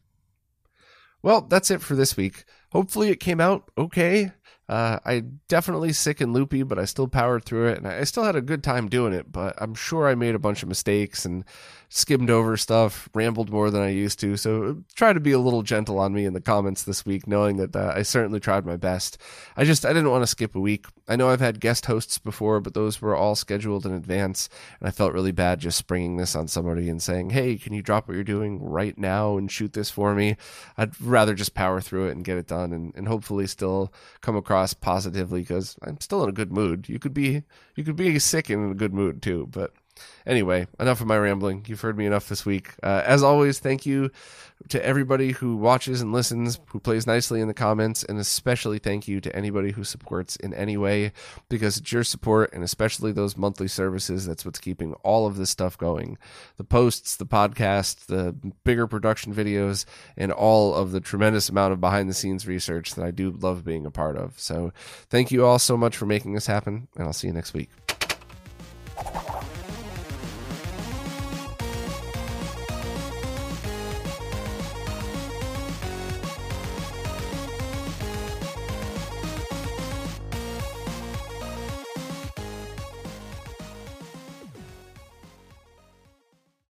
Well, 1.23 1.41
that's 1.41 1.69
it 1.69 1.81
for 1.81 1.95
this 1.95 2.17
week. 2.17 2.45
Hopefully, 2.71 3.09
it 3.09 3.19
came 3.19 3.39
out 3.39 3.69
okay. 3.77 4.31
Uh, 4.69 4.99
I 5.05 5.23
definitely 5.47 5.91
sick 5.91 6.21
and 6.21 6.33
loopy, 6.33 6.63
but 6.63 6.79
I 6.79 6.85
still 6.85 7.07
powered 7.07 7.43
through 7.43 7.67
it, 7.67 7.77
and 7.77 7.87
I 7.87 8.03
still 8.05 8.23
had 8.23 8.35
a 8.35 8.41
good 8.41 8.63
time 8.63 8.87
doing 8.87 9.13
it. 9.13 9.31
But 9.31 9.55
I'm 9.57 9.73
sure 9.73 10.07
I 10.07 10.15
made 10.15 10.35
a 10.35 10.39
bunch 10.39 10.63
of 10.63 10.69
mistakes 10.69 11.25
and 11.25 11.43
skimmed 11.93 12.29
over 12.29 12.55
stuff, 12.55 13.09
rambled 13.13 13.51
more 13.51 13.69
than 13.69 13.81
I 13.81 13.89
used 13.89 14.17
to. 14.21 14.37
So 14.37 14.81
try 14.95 15.11
to 15.11 15.19
be 15.19 15.33
a 15.33 15.39
little 15.39 15.61
gentle 15.61 15.99
on 15.99 16.13
me 16.13 16.23
in 16.23 16.31
the 16.31 16.39
comments 16.39 16.83
this 16.83 17.05
week, 17.05 17.27
knowing 17.27 17.57
that 17.57 17.75
uh, 17.75 17.91
I 17.93 18.03
certainly 18.03 18.39
tried 18.39 18.65
my 18.65 18.77
best. 18.77 19.17
I 19.57 19.65
just 19.65 19.85
I 19.85 19.89
didn't 19.89 20.09
want 20.09 20.23
to 20.23 20.27
skip 20.27 20.55
a 20.55 20.59
week. 20.59 20.85
I 21.09 21.17
know 21.17 21.29
I've 21.29 21.41
had 21.41 21.59
guest 21.59 21.87
hosts 21.87 22.17
before, 22.17 22.61
but 22.61 22.73
those 22.73 23.01
were 23.01 23.13
all 23.13 23.35
scheduled 23.35 23.85
in 23.85 23.91
advance, 23.91 24.47
and 24.79 24.87
I 24.87 24.91
felt 24.91 25.11
really 25.11 25.33
bad 25.33 25.59
just 25.59 25.77
springing 25.77 26.15
this 26.15 26.33
on 26.33 26.47
somebody 26.47 26.87
and 26.87 27.01
saying, 27.01 27.31
"Hey, 27.31 27.57
can 27.57 27.73
you 27.73 27.81
drop 27.81 28.07
what 28.07 28.13
you're 28.13 28.23
doing 28.23 28.63
right 28.63 28.97
now 28.97 29.37
and 29.37 29.51
shoot 29.51 29.73
this 29.73 29.89
for 29.89 30.15
me?" 30.15 30.37
I'd 30.77 30.99
rather 31.01 31.33
just 31.33 31.53
power 31.53 31.81
through 31.81 32.07
it 32.07 32.11
and 32.11 32.23
get 32.23 32.37
it 32.37 32.47
done, 32.47 32.71
and, 32.71 32.95
and 32.95 33.09
hopefully 33.09 33.47
still 33.47 33.91
come 34.21 34.37
across 34.37 34.73
positively 34.73 35.41
because 35.41 35.75
I'm 35.81 35.99
still 35.99 36.23
in 36.23 36.29
a 36.29 36.33
good 36.33 36.53
mood. 36.53 36.87
You 36.87 36.99
could 36.99 37.13
be 37.13 37.43
you 37.75 37.83
could 37.83 37.97
be 37.97 38.17
sick 38.17 38.49
and 38.49 38.63
in 38.65 38.71
a 38.71 38.75
good 38.75 38.93
mood 38.93 39.21
too, 39.21 39.49
but 39.51 39.73
Anyway, 40.25 40.67
enough 40.79 41.01
of 41.01 41.07
my 41.07 41.17
rambling. 41.17 41.65
You've 41.67 41.81
heard 41.81 41.97
me 41.97 42.05
enough 42.05 42.29
this 42.29 42.45
week. 42.45 42.73
Uh, 42.83 43.01
as 43.05 43.23
always, 43.23 43.59
thank 43.59 43.85
you 43.85 44.11
to 44.69 44.85
everybody 44.85 45.31
who 45.31 45.55
watches 45.55 46.01
and 46.01 46.13
listens, 46.13 46.59
who 46.67 46.79
plays 46.79 47.07
nicely 47.07 47.41
in 47.41 47.47
the 47.47 47.53
comments, 47.53 48.03
and 48.03 48.19
especially 48.19 48.79
thank 48.79 49.07
you 49.07 49.19
to 49.21 49.35
anybody 49.35 49.71
who 49.71 49.83
supports 49.83 50.35
in 50.35 50.53
any 50.53 50.77
way 50.77 51.11
because 51.49 51.77
it's 51.77 51.91
your 51.91 52.03
support 52.03 52.53
and 52.53 52.63
especially 52.63 53.11
those 53.11 53.37
monthly 53.37 53.67
services 53.67 54.25
that's 54.25 54.45
what's 54.45 54.59
keeping 54.59 54.93
all 55.03 55.25
of 55.25 55.37
this 55.37 55.49
stuff 55.49 55.77
going. 55.77 56.17
The 56.57 56.63
posts, 56.63 57.15
the 57.15 57.25
podcast, 57.25 58.05
the 58.05 58.35
bigger 58.63 58.87
production 58.87 59.33
videos, 59.33 59.85
and 60.15 60.31
all 60.31 60.75
of 60.75 60.91
the 60.91 60.99
tremendous 60.99 61.49
amount 61.49 61.73
of 61.73 61.81
behind 61.81 62.09
the 62.09 62.13
scenes 62.13 62.47
research 62.47 62.95
that 62.95 63.05
I 63.05 63.11
do 63.11 63.31
love 63.31 63.63
being 63.63 63.85
a 63.85 63.91
part 63.91 64.17
of. 64.17 64.39
So 64.39 64.71
thank 65.09 65.31
you 65.31 65.45
all 65.45 65.59
so 65.59 65.75
much 65.75 65.97
for 65.97 66.05
making 66.05 66.33
this 66.33 66.47
happen, 66.47 66.87
and 66.95 67.05
I'll 67.05 67.13
see 67.13 67.27
you 67.27 67.33
next 67.33 67.53
week. 67.53 67.69